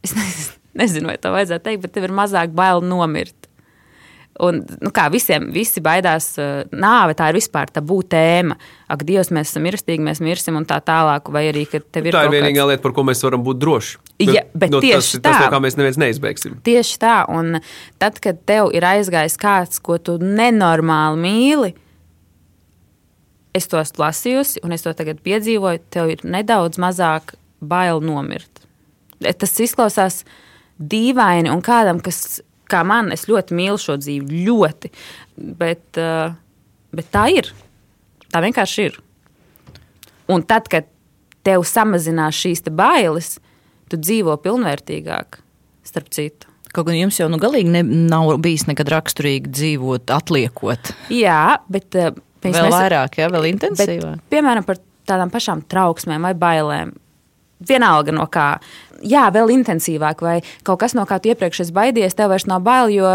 es 0.06 0.14
nezinu, 0.80 1.10
vai 1.12 1.18
to 1.22 1.32
vajadzētu 1.34 1.66
teikt, 1.70 1.84
bet 1.86 1.94
tev 1.96 2.08
ir 2.10 2.14
mazāk 2.16 2.54
bail 2.56 2.82
nomirt. 2.86 3.36
Un, 4.44 4.58
nu 4.84 4.90
kā 4.92 5.06
visiem, 5.14 5.46
visi 5.56 5.80
baidās, 5.80 6.34
nāve 6.76 7.14
tā 7.16 7.30
ir 7.32 7.38
vispār 7.38 7.70
tabū 7.72 8.02
tēma. 8.12 8.58
Ak, 8.92 9.06
Dievs, 9.08 9.30
mēs 9.32 9.54
esam 9.54 9.64
mirstīgi, 9.64 10.04
mēs 10.04 10.20
mirsim 10.20 10.58
un 10.60 10.66
tā 10.68 10.82
tālāk. 10.84 11.30
Vai 11.32 11.46
arī, 11.54 11.64
ka 11.72 11.80
tev 11.80 12.10
ir 12.10 12.18
Tā 12.18 12.26
ir 12.28 12.34
vienīgā 12.34 12.58
kāds- 12.60 12.74
lieta, 12.74 12.84
par 12.84 12.92
ko 12.98 13.06
mēs 13.08 13.24
varam 13.24 13.46
būt 13.48 13.62
droši. 13.64 13.96
Ja, 14.20 14.46
bet 14.56 14.72
nu, 14.72 14.80
tas, 14.80 14.88
tieši 14.88 15.20
tas, 15.20 15.36
tā. 15.36 15.40
no 15.44 15.52
kā 15.52 15.60
mēs 15.60 15.76
neviens 15.76 15.98
neizbēgsim. 16.00 16.60
Tieši 16.64 17.00
tā, 17.02 17.16
un 17.28 17.58
tad, 18.00 18.22
kad 18.24 18.40
tev 18.48 18.72
ir 18.76 18.86
aizgājis 18.88 19.36
kāds, 19.40 19.82
ko 19.84 19.98
tu 20.00 20.16
nenormāli 20.22 21.20
mīli, 21.20 21.72
es 23.56 23.68
to 23.72 23.80
esmu 23.80 24.06
lasījusi, 24.06 24.64
un 24.64 24.76
es 24.76 24.86
to 24.86 24.94
tagad 24.96 25.20
piedzīvoju, 25.26 25.84
tev 25.92 26.14
ir 26.14 26.24
nedaudz 26.24 26.80
mazāk 26.80 27.36
bail 27.60 28.00
nomirt. 28.04 28.64
Tas 29.20 29.60
izklausās 29.64 30.24
dīvaini, 30.80 31.52
un 31.52 31.64
kādam, 31.66 32.00
kas, 32.04 32.40
kā 32.72 32.84
man, 32.88 33.12
es 33.16 33.28
ļoti 33.28 33.56
mīlu 33.56 33.80
šo 33.82 33.98
dzīvi, 34.00 34.44
ļoti, 34.48 34.92
bet, 35.60 35.88
uh, 36.00 36.36
bet 36.96 37.12
tā 37.12 37.28
ir. 37.36 37.52
Tā 38.32 38.42
vienkārši 38.44 38.88
ir. 38.90 39.00
Un 40.32 40.44
tad, 40.48 40.68
kad 40.72 40.88
tev 41.46 41.64
samazinās 41.68 42.36
šīs 42.40 42.66
bailes, 42.72 43.36
tu 43.90 43.98
dzīvo 44.02 44.36
pilnvērtīgāk, 44.44 45.40
starp 45.86 46.10
citu. 46.16 46.48
Kaut 46.76 46.88
gan 46.90 46.98
jums 47.00 47.16
jau 47.22 47.30
nu 47.32 47.38
galīgi 47.40 47.72
ne, 47.72 47.82
nav 47.84 48.34
bijis 48.44 48.66
nekad 48.68 48.90
raksturīgi 48.92 49.48
dzīvot, 49.56 50.12
atliekot. 50.12 50.90
Jā, 51.14 51.58
bet 51.72 51.96
uh, 51.96 52.10
pēc 52.44 52.58
Vēl 52.58 52.68
mēs- 52.68 52.76
vairāk, 52.76 53.16
jā, 53.22 53.30
vēl 53.32 53.46
Bet, 53.46 53.54
intensīvāk. 53.56 54.20
piemēram, 54.34 54.66
par 54.68 54.82
tādām 55.08 55.32
pašām 55.32 55.62
trauksmēm 55.72 56.28
vai 56.28 56.34
bailēm. 56.34 56.92
Vienalga 57.66 58.12
no 58.12 58.26
kā. 58.28 58.58
Jā, 59.08 59.30
vēl 59.32 59.54
intensīvāk, 59.56 60.20
vai 60.22 60.42
kaut 60.68 60.82
kas 60.82 60.94
no 60.98 61.06
kā 61.08 61.22
tu 61.24 61.30
iepriekš 61.32 61.62
esi 61.64 61.72
baidies, 61.76 62.14
tev 62.18 62.34
vairs 62.34 62.46
nav 62.52 62.60
bail, 62.66 62.92
jo 62.92 63.14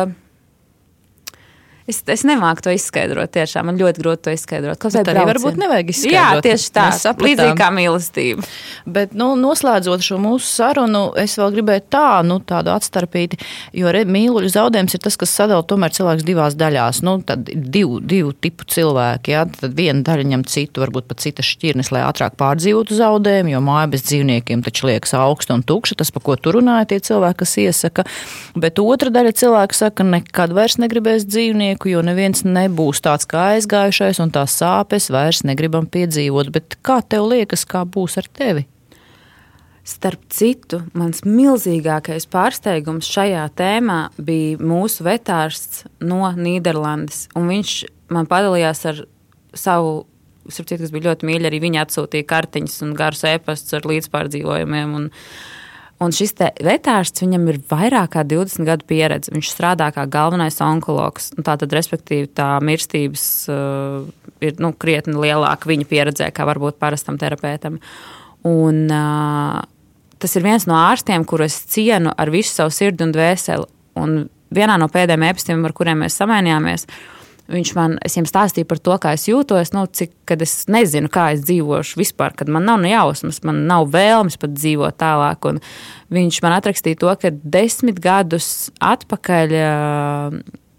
es, 1.91 2.01
es 2.11 2.25
nemāku 2.29 2.65
to 2.67 2.75
izskaidrot. 2.75 3.33
Tiešām 3.35 3.69
man 3.71 3.79
ļoti 3.81 4.03
grūti 4.03 4.25
to 4.27 4.35
izskaidrot. 4.35 4.79
Kaut 4.81 4.95
vai 4.97 5.05
arī 5.13 5.27
varbūt 5.33 5.59
nevajag 5.61 5.91
Jā, 5.91 5.97
izskaidrot. 5.97 6.47
tieši 6.47 6.71
tā. 6.77 6.87
Līdzīgi 7.21 7.57
kā 7.59 7.69
mīlestība. 7.75 8.47
Bet, 8.91 9.13
nu, 9.19 9.33
noslēdzot 9.39 10.05
šo 10.07 10.19
mūsu 10.23 10.47
sarunu, 10.49 11.03
es 11.21 11.37
vēl 11.39 11.55
gribēju 11.59 11.85
tā, 11.93 12.07
nu, 12.27 12.39
tādu 12.47 12.73
atstarpīti, 12.73 13.39
jo 13.77 13.93
re- 13.93 14.07
mīluļu 14.09 14.51
zaudējums 14.55 14.97
ir 14.97 15.03
tas, 15.05 15.19
kas 15.21 15.35
sadala 15.37 15.67
tomēr 15.67 15.95
cilvēks 15.97 16.27
divās 16.27 16.57
daļās. 16.59 17.03
Nu, 17.07 17.19
tad 17.27 17.49
divu, 17.51 18.01
divu 18.01 18.33
tipu 18.33 18.67
cilvēki, 18.71 19.35
jā, 19.35 19.45
tad 19.61 19.77
viena 19.79 20.05
daļa 20.07 20.27
ņem 20.33 20.45
citu, 20.51 20.83
varbūt 20.85 21.09
pat 21.11 21.23
citas 21.25 21.49
šķirnes, 21.51 21.93
lai 21.95 22.05
ātrāk 22.07 22.37
pārdzīvotu 22.41 22.97
zaudējumu, 22.99 23.55
jo 23.55 23.61
māja 23.65 23.91
bez 23.95 24.05
dzīvniekiem 24.09 24.65
taču 24.67 24.89
liekas 24.91 25.15
augsta 25.19 25.57
un 25.57 25.65
tukša, 25.67 25.99
tas, 26.01 26.11
pa 26.15 26.21
ko 26.25 26.37
tu 26.37 26.53
runāji, 26.57 26.91
tie 26.93 27.01
cilvēki, 27.11 27.39
kas 27.43 27.57
iesaka. 27.65 28.05
Bet 28.61 28.79
otra 28.83 29.13
daļa 29.15 29.33
cilvēku 29.41 29.77
saka, 29.77 30.05
nekad 30.05 30.53
vairs 30.57 30.77
negribēs 30.83 31.25
dzīvnieku, 31.29 31.80
dzīvnieku, 31.81 31.89
jo 31.89 32.03
neviens 32.03 32.45
nebūs 32.45 33.01
tāds 33.01 33.27
kā 33.27 33.57
aizgājušais, 33.57 34.21
un 34.21 34.31
tās 34.31 34.59
sāpes 34.59 35.11
vairs 35.11 35.43
negribam 35.45 35.87
piedzīvot. 35.87 36.53
Bet 36.53 36.79
kā 36.83 37.03
tev 37.03 37.29
liekas, 37.31 37.65
kā 37.65 37.85
būs 37.85 38.19
ar 38.19 38.29
tevi? 38.29 38.67
Starp 39.85 40.21
citu, 40.31 40.83
mans 40.93 41.25
milzīgākais 41.25 42.29
pārsteigums 42.31 43.09
šajā 43.09 43.49
tēmā 43.57 44.11
bija 44.19 44.59
mūsu 44.61 45.05
vetārsts 45.05 45.87
no 46.01 46.31
Nīderlandes. 46.37 47.29
Viņš 47.35 47.87
man 48.11 48.27
padalījās 48.27 48.85
ar 48.87 49.07
savu, 49.55 50.07
citu, 50.51 50.79
kas 50.79 50.93
bija 50.93 51.11
ļoti 51.11 51.27
mīļi. 51.27 51.49
Arī 51.49 51.61
viņa 51.61 51.87
atsūtīja 51.87 52.29
kartiņas 52.29 52.83
un 52.85 52.95
garus 52.95 53.25
ēpastus 53.25 53.75
ar 53.81 53.89
līdzpārdzīvojumiem. 53.89 54.95
Un, 54.95 55.11
un 56.01 56.15
šis 56.15 56.33
vetārsts 56.65 57.23
viņam 57.23 57.49
ir 57.53 57.59
vairāk 57.71 58.15
kā 58.15 58.25
20 58.27 58.67
gadu 58.69 58.87
pieredze. 58.89 59.33
Viņš 59.35 59.51
strādā 59.53 59.91
kā 59.95 60.07
galvenais 60.11 60.61
onkologs. 60.65 61.31
Tātad, 61.37 61.73
respektīvi, 61.77 62.31
tā 62.37 62.55
mirstības 62.65 63.25
uh, 63.53 64.09
ir 64.45 64.57
nu, 64.63 64.73
krietni 64.73 65.19
lielāka 65.21 65.71
viņa 65.71 65.89
pieredzē, 65.91 66.31
kā 66.35 66.49
varbūt 66.49 66.81
parastam 66.81 67.21
terapeitam. 67.21 67.79
Un, 68.49 68.87
uh, 68.89 69.61
tas 70.21 70.37
ir 70.37 70.47
viens 70.47 70.67
no 70.71 70.79
ārstiem, 70.81 71.27
kuru 71.29 71.49
es 71.49 71.61
cienu 71.71 72.15
ar 72.17 72.33
visu 72.33 72.55
savu 72.57 72.75
sirdi 72.75 73.05
un 73.05 73.15
dvēseli. 73.17 73.69
Un 74.01 74.23
vienā 74.55 74.77
no 74.81 74.89
pēdējiem 74.91 75.29
epistiem, 75.29 75.65
ar 75.67 75.77
kuriem 75.77 76.05
mēs 76.05 76.17
samainījāmies, 76.21 76.87
viņš 77.51 77.73
man 77.77 77.97
stāstīja 78.07 78.69
par 78.69 78.81
to, 78.83 78.97
kā 79.03 79.15
es 79.17 79.27
jūtos, 79.29 79.73
nu, 79.75 79.85
cik, 79.87 80.13
kad 80.29 80.43
es 80.45 80.55
nezinu, 80.71 81.11
kā 81.13 81.31
es 81.35 81.43
dzīvošu 81.47 82.01
vispār, 82.01 82.35
kad 82.37 82.51
man 82.53 82.67
nav 82.69 82.81
ne 82.85 82.93
jausmas, 82.93 83.43
man 83.47 83.65
nav 83.71 83.91
vēlmes 83.95 84.39
pat 84.41 84.55
dzīvot 84.57 84.99
tālāk. 85.01 85.51
Un 85.51 85.61
viņš 86.15 86.41
man 86.45 86.57
atrakstīja 86.59 87.01
to, 87.03 87.13
ka 87.21 87.33
desmit 87.43 88.01
gadus 88.03 88.71
atpakaļ 88.79 89.55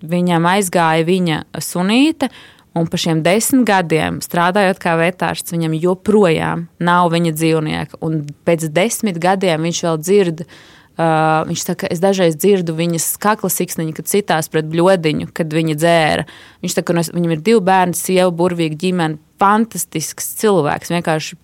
viņam 0.02 0.50
aizgāja 0.56 1.08
viņa 1.08 1.44
sunīte. 1.62 2.32
Un 2.72 2.86
par 2.88 3.02
šiem 3.04 3.20
desmit 3.20 3.66
gadiem 3.68 4.22
strādājot 4.24 4.78
kā 4.80 4.94
vetārsts, 4.96 5.52
viņam 5.52 5.74
joprojām 5.76 6.70
nav 6.80 7.10
viņa 7.12 7.34
dzīvnieka. 7.36 8.00
Un 8.08 8.22
pēc 8.48 8.70
desmit 8.72 9.20
gadiem 9.20 9.68
viņš 9.68 9.82
vēl 9.90 10.00
dzird. 10.00 10.46
Uh, 10.46 10.78
viņš 11.00 11.64
saka, 11.64 11.88
es 11.92 12.02
dažreiz 12.04 12.36
dzirdu 12.36 12.76
viņas 12.78 13.16
kakla 13.22 13.50
siksniņu, 13.52 13.96
kad 13.98 14.10
citās 14.12 14.52
pret 14.52 14.68
bludiņu, 14.72 15.30
kad 15.34 15.54
viņa 15.54 15.78
dzēra. 15.80 16.26
Viņš 16.64 16.76
saka, 16.78 16.94
ka 16.94 17.06
viņam 17.16 17.36
ir 17.36 17.44
divi 17.46 17.64
bērni, 17.68 17.98
sieva, 17.98 18.30
burvīga 18.36 18.78
ģimene, 18.82 19.20
fantastisks 19.42 20.36
cilvēks. 20.42 20.92
Vienkārši 20.94 21.40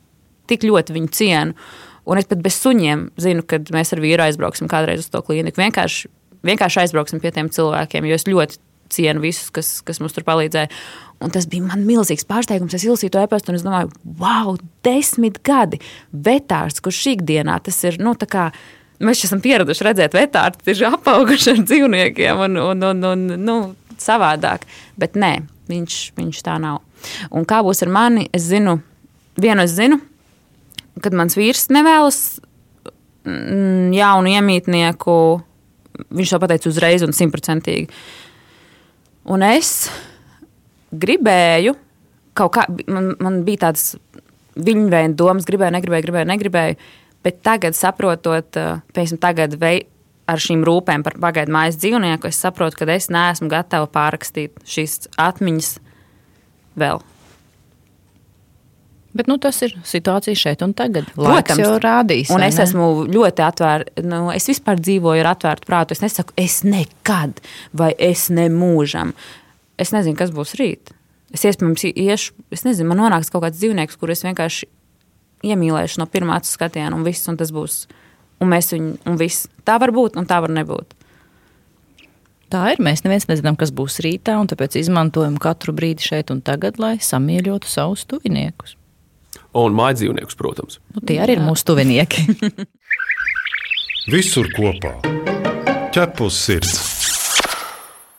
tik 0.51 0.67
ļoti 0.67 0.95
viņu 0.97 1.13
cienu. 1.15 1.57
Un 2.07 2.19
es 2.21 2.27
pat 2.29 2.39
bez 2.43 2.55
suņiem 2.61 3.09
zinu, 3.19 3.43
kad 3.43 3.67
mēs 3.75 3.91
ar 3.95 4.03
vīru 4.03 4.23
aizbrauksim 4.23 4.69
kādreiz 4.71 5.03
uz 5.03 5.09
to 5.11 5.19
klīniku. 5.25 5.59
Vienkārši, 5.59 6.07
vienkārši 6.47 6.85
aizbrauksim 6.85 7.19
pie 7.23 7.33
tiem 7.35 7.51
cilvēkiem, 7.51 8.07
jo 8.07 8.15
es 8.15 8.27
ļoti 8.29 8.61
cienu 8.93 9.23
visus, 9.23 9.49
kas, 9.51 9.73
kas 9.83 9.99
mums 9.99 10.15
tur 10.15 10.23
palīdzēja. 10.27 10.71
Un 11.23 11.33
tas 11.33 11.47
bija 11.49 11.65
man 11.65 11.83
milzīgs 11.87 12.27
pārsteigums. 12.29 12.75
Es 12.77 12.85
izlasīju 12.85 13.11
to 13.15 13.23
e-pastu 13.25 13.51
un 13.51 13.57
es 13.57 13.65
domāju, 13.65 13.89
wow, 14.21 14.53
desmit 14.85 15.41
gadi 15.45 15.81
vetārs, 16.13 16.79
kurš 16.83 17.01
ikdienā 17.15 17.57
tas 17.65 17.79
ir. 17.89 17.97
Nu, 17.99 18.13
Mēs 19.03 19.25
esam 19.27 19.41
pieraduši 19.43 19.85
redzēt, 19.85 20.13
ka 20.13 20.21
vetāri 20.23 20.73
ir 20.73 20.87
apauguši 20.89 21.53
ar 21.53 21.61
dzīvniekiem 21.61 22.43
un, 22.47 22.57
un, 22.71 22.85
un, 22.89 23.03
un 23.11 23.25
nu, 23.37 23.57
savādāk. 24.01 24.65
Bet 24.97 25.17
nē, 25.19 25.33
viņš, 25.69 25.97
viņš 26.17 26.43
tā 26.45 26.57
nav. 26.61 26.81
Un 27.29 27.45
kā 27.47 27.61
būs 27.65 27.83
ar 27.85 27.91
mani? 27.93 28.25
Es 28.33 28.47
zinu, 28.49 28.79
vienu 29.37 29.65
es 29.65 29.75
zinu, 29.77 29.99
kad 31.03 31.15
mans 31.17 31.37
vīrs 31.37 31.67
nevēlas 31.73 32.21
mm, 33.27 33.93
jaunu 33.97 34.33
iemītnieku. 34.33 35.17
Viņš 36.17 36.33
to 36.33 36.41
pateica 36.41 36.71
uzreiz 36.71 37.05
un 37.05 37.13
simtprocentīgi. 37.15 37.89
Un 39.33 39.43
es 39.43 39.89
gribēju, 40.95 41.73
kaut 42.37 42.53
kā 42.55 42.65
man, 42.89 43.11
man 43.21 43.41
bija 43.45 43.67
tādas 43.67 43.95
viņa 44.57 44.87
veida 44.91 45.17
domas, 45.17 45.45
gribēju, 45.47 45.75
negribēju, 45.75 46.05
gribēju, 46.07 46.29
negribēju. 46.31 46.77
Bet 47.27 47.41
tagad, 47.43 47.75
saprotot, 47.75 48.55
eh, 48.55 48.79
piemēram, 48.95 49.19
tagad 49.19 49.57
vei, 49.59 49.81
ar 50.31 50.39
šīm 50.39 50.61
rūpēm 50.63 51.03
par 51.03 51.17
pagaidu 51.19 51.51
mājas 51.51 51.75
dzīvnieku, 51.81 52.29
es 52.29 52.39
saprotu, 52.39 52.79
ka 52.79 52.87
es 52.93 53.09
neesmu 53.11 53.49
gatava 53.51 53.89
pārrakstīt 53.91 54.61
šīs 54.63 55.09
atmiņas 55.19 55.73
vēl. 56.79 57.03
Bet 59.17 59.27
nu, 59.27 59.35
tas 59.43 59.59
ir 59.65 59.75
situācija 59.87 60.39
šeit 60.39 60.63
un 60.63 60.71
tagad. 60.77 61.09
Laiks 61.19 61.49
Protams, 61.49 61.63
jau 61.65 61.73
rādīs. 61.83 62.31
Un 62.31 62.45
es 62.47 62.61
esmu 62.63 62.87
ļoti 63.11 63.43
atvērta. 63.43 64.05
Nu, 64.07 64.27
es 64.31 64.47
vispār 64.47 64.79
dzīvoju 64.79 65.25
ar 65.25 65.31
atvērtu 65.33 65.67
prātu. 65.67 65.97
Es 65.97 66.03
nesaku, 66.05 66.35
es 66.39 66.61
nekad 66.63 67.41
vai 67.75 67.91
es 67.97 68.27
nemūžam. 68.31 69.15
Es 69.81 69.91
nezinu, 69.95 70.15
kas 70.19 70.31
būs 70.35 70.55
rīt. 70.61 70.93
Es 71.35 71.43
iespējams 71.43 71.89
iešu, 71.91 72.37
es 72.55 72.63
nezinu, 72.63 72.93
man 72.93 73.01
nonāks 73.01 73.33
kaut 73.33 73.43
kāds 73.43 73.59
dzīvnieks, 73.59 73.99
kurus 73.99 74.21
es 74.21 74.29
vienkārši 74.29 74.69
iemīlēšu 75.45 76.01
no 76.01 76.07
pirmā 76.09 76.39
skatiena, 76.45 76.95
un 76.95 77.05
viss, 77.05 77.27
un 77.29 77.37
tas 77.39 77.51
būs. 77.53 77.85
Un 78.41 78.51
mēs 78.53 78.71
viņu, 78.73 78.95
un 79.09 79.17
viss. 79.17 79.47
Tā 79.65 79.79
var 79.81 79.93
būt, 79.95 80.17
un 80.19 80.27
tā 80.29 80.39
var 80.43 80.53
nebūt. 80.53 80.93
Tā 82.53 82.63
ir. 82.71 82.81
Mēs 82.83 83.03
neviens 83.03 83.27
nezinām, 83.27 83.57
kas 83.59 83.73
būs 83.75 83.99
rītā, 84.05 84.37
un 84.39 84.47
tāpēc 84.47 84.77
izmantojam 84.79 85.35
katru 85.41 85.75
brīdi 85.75 86.05
šeit 86.05 86.31
un 86.31 86.39
tagad, 86.45 86.79
lai 86.79 86.95
samīļotu 87.03 87.67
savus 87.67 88.05
tuviniekus. 88.07 88.77
Un 89.57 89.75
mājas 89.75 90.01
dzīvniekus, 90.01 90.37
protams. 90.37 90.79
Nu, 90.95 91.01
tie 91.01 91.19
arī 91.23 91.35
Jā. 91.35 91.41
ir 91.41 91.47
mūsu 91.47 91.67
tuvinieki. 91.67 92.27
Visur 94.13 94.47
kopā- 94.55 94.95
ķepus 95.95 96.45
sirds. 96.45 96.96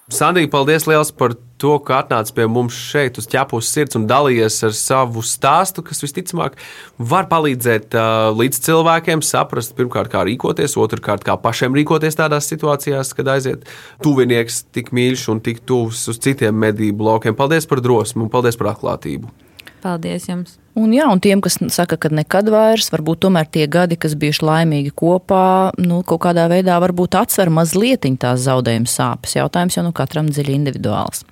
Sandija, 0.08 0.48
paldies 0.48 0.86
liels 0.88 1.10
par 1.12 1.34
to, 1.60 1.74
ka 1.84 1.98
atnāci 2.00 2.32
pie 2.32 2.46
mums 2.48 2.72
šeit 2.72 3.18
uz 3.20 3.26
ķepus 3.28 3.68
sirds 3.68 3.98
un 3.98 4.06
dalījies 4.08 4.56
ar 4.64 4.72
savu 4.72 5.20
stāstu, 5.20 5.82
kas 5.84 6.00
visticamāk 6.00 6.56
var 7.10 7.26
palīdzēt 7.28 7.92
uh, 7.92 8.30
līdz 8.32 8.62
cilvēkiem 8.64 9.20
saprast, 9.26 9.74
pirmkārt, 9.76 10.08
kā 10.14 10.22
rīkoties, 10.24 10.78
otrkārt, 10.80 11.26
kā 11.28 11.36
pašiem 11.42 11.76
rīkoties 11.76 12.16
tādās 12.16 12.48
situācijās, 12.48 13.12
kad 13.18 13.28
aiziet 13.34 13.68
tuvinieks 14.04 14.62
tik 14.72 14.94
mīļš 14.96 15.26
un 15.34 15.42
tik 15.44 15.60
tuvs 15.68 16.06
uz 16.08 16.22
citiem 16.24 16.56
medību 16.56 17.10
laukiem. 17.10 17.36
Paldies 17.36 17.68
par 17.68 17.84
drosmi 17.84 18.24
un 18.24 18.32
paldies 18.32 18.56
par 18.56 18.72
atklātību! 18.72 19.28
Paldies 19.84 20.24
jums! 20.30 20.56
Un, 20.78 20.92
jā, 20.94 21.08
un 21.10 21.18
tiem, 21.18 21.40
kas 21.42 21.56
saka, 21.74 21.96
ka 21.98 22.10
nekad 22.14 22.46
vairs, 22.54 22.86
varbūt 22.94 23.24
tomēr 23.24 23.48
tie 23.50 23.64
gadi, 23.70 23.96
kas 23.98 24.14
bijuši 24.18 24.44
laimīgi 24.46 24.92
kopā, 24.94 25.72
nu, 25.82 26.04
kaut 26.06 26.20
kādā 26.22 26.44
veidā 26.50 26.76
varbūt 26.78 27.16
atsver 27.18 27.50
mazliet 27.50 28.06
tās 28.22 28.44
zaudējuma 28.44 28.86
sāpes. 28.86 29.34
Jautājums 29.34 29.74
jau 29.74 29.82
nu 29.82 29.90
katram 29.96 30.28
dziļi 30.30 30.54
individuāls. 30.54 31.24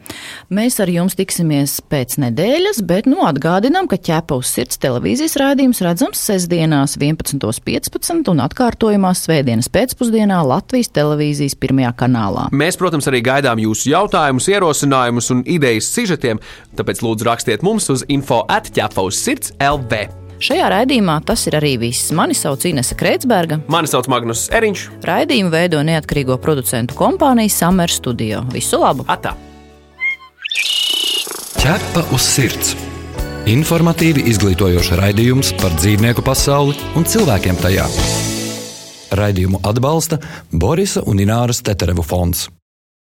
Mēs 0.50 0.80
ar 0.82 0.90
jums 0.90 1.14
tiksimies 1.18 1.76
pēc 1.90 2.16
nedēļas, 2.24 2.80
bet 2.88 3.06
nu, 3.06 3.20
atgādinām, 3.26 3.86
ka 3.90 4.00
ķepa 4.08 4.40
uz 4.40 4.50
sirds 4.50 4.80
televīzijas 4.82 5.38
rādījums 5.38 5.82
redzams 5.86 6.24
sestdienās 6.26 6.96
11.15 6.98 8.32
un 8.32 8.42
atkārtojumā 8.48 9.14
svētdienas 9.14 9.70
pēcpusdienā 9.70 10.40
Latvijas 10.46 10.90
televīzijas 10.96 11.54
pirmajā 11.62 11.94
kanālā. 12.02 12.48
Mēs, 12.50 12.80
protams, 12.80 13.06
arī 13.06 13.22
gaidām 13.26 13.62
jūsu 13.62 13.92
jautājumus, 13.94 14.50
ierosinājumus 14.50 15.30
un 15.36 15.46
idejas 15.46 15.92
sižetiem, 15.94 16.42
tāpēc 16.78 17.04
lūdzu 17.06 17.30
rakstiet 17.30 17.66
mums 17.66 17.86
uz 17.94 18.02
info 18.10 18.42
atķepa 18.50 19.06
uz 19.06 19.22
sirds 19.22 19.35
sirds 19.36 19.52
LV. 19.60 20.06
Šajā 20.36 20.66
raidījumā 20.68 21.20
tas 21.24 21.46
ir 21.48 21.56
arī 21.56 21.76
viss. 21.80 22.12
Mani 22.12 22.34
sauc 22.36 22.64
Inese 22.68 22.94
Kreitsberga. 22.94 23.60
Mani 23.68 23.88
sauc 23.88 24.08
Magnus 24.08 24.50
Eriņš. 24.52 24.88
Raidījumu 25.04 25.50
veido 25.50 25.80
neatkarīgo 25.80 26.36
producentu 26.38 26.94
kompānija 26.96 27.52
Summer 27.52 27.90
Studio. 27.90 28.44
Visu 28.52 28.80
labu! 28.80 29.06
Atā. 29.08 29.34
Ķepa 31.56 32.04
uz 32.12 32.28
sirds! 32.28 32.76
Informatīvi 33.46 34.26
izglītojoši 34.32 34.98
raidījums 34.98 35.52
par 35.60 35.72
dzīvnieku 35.78 36.24
pasauli 36.26 36.74
un 36.98 37.06
cilvēkiem 37.06 37.56
tajā. 37.62 37.86
Raidījumu 39.16 39.62
atbalsta 39.64 40.18
Borisa 40.52 41.04
un 41.06 41.22
Ināras 41.22 41.62
Teterevu 41.64 42.04
fonds. 42.04 42.48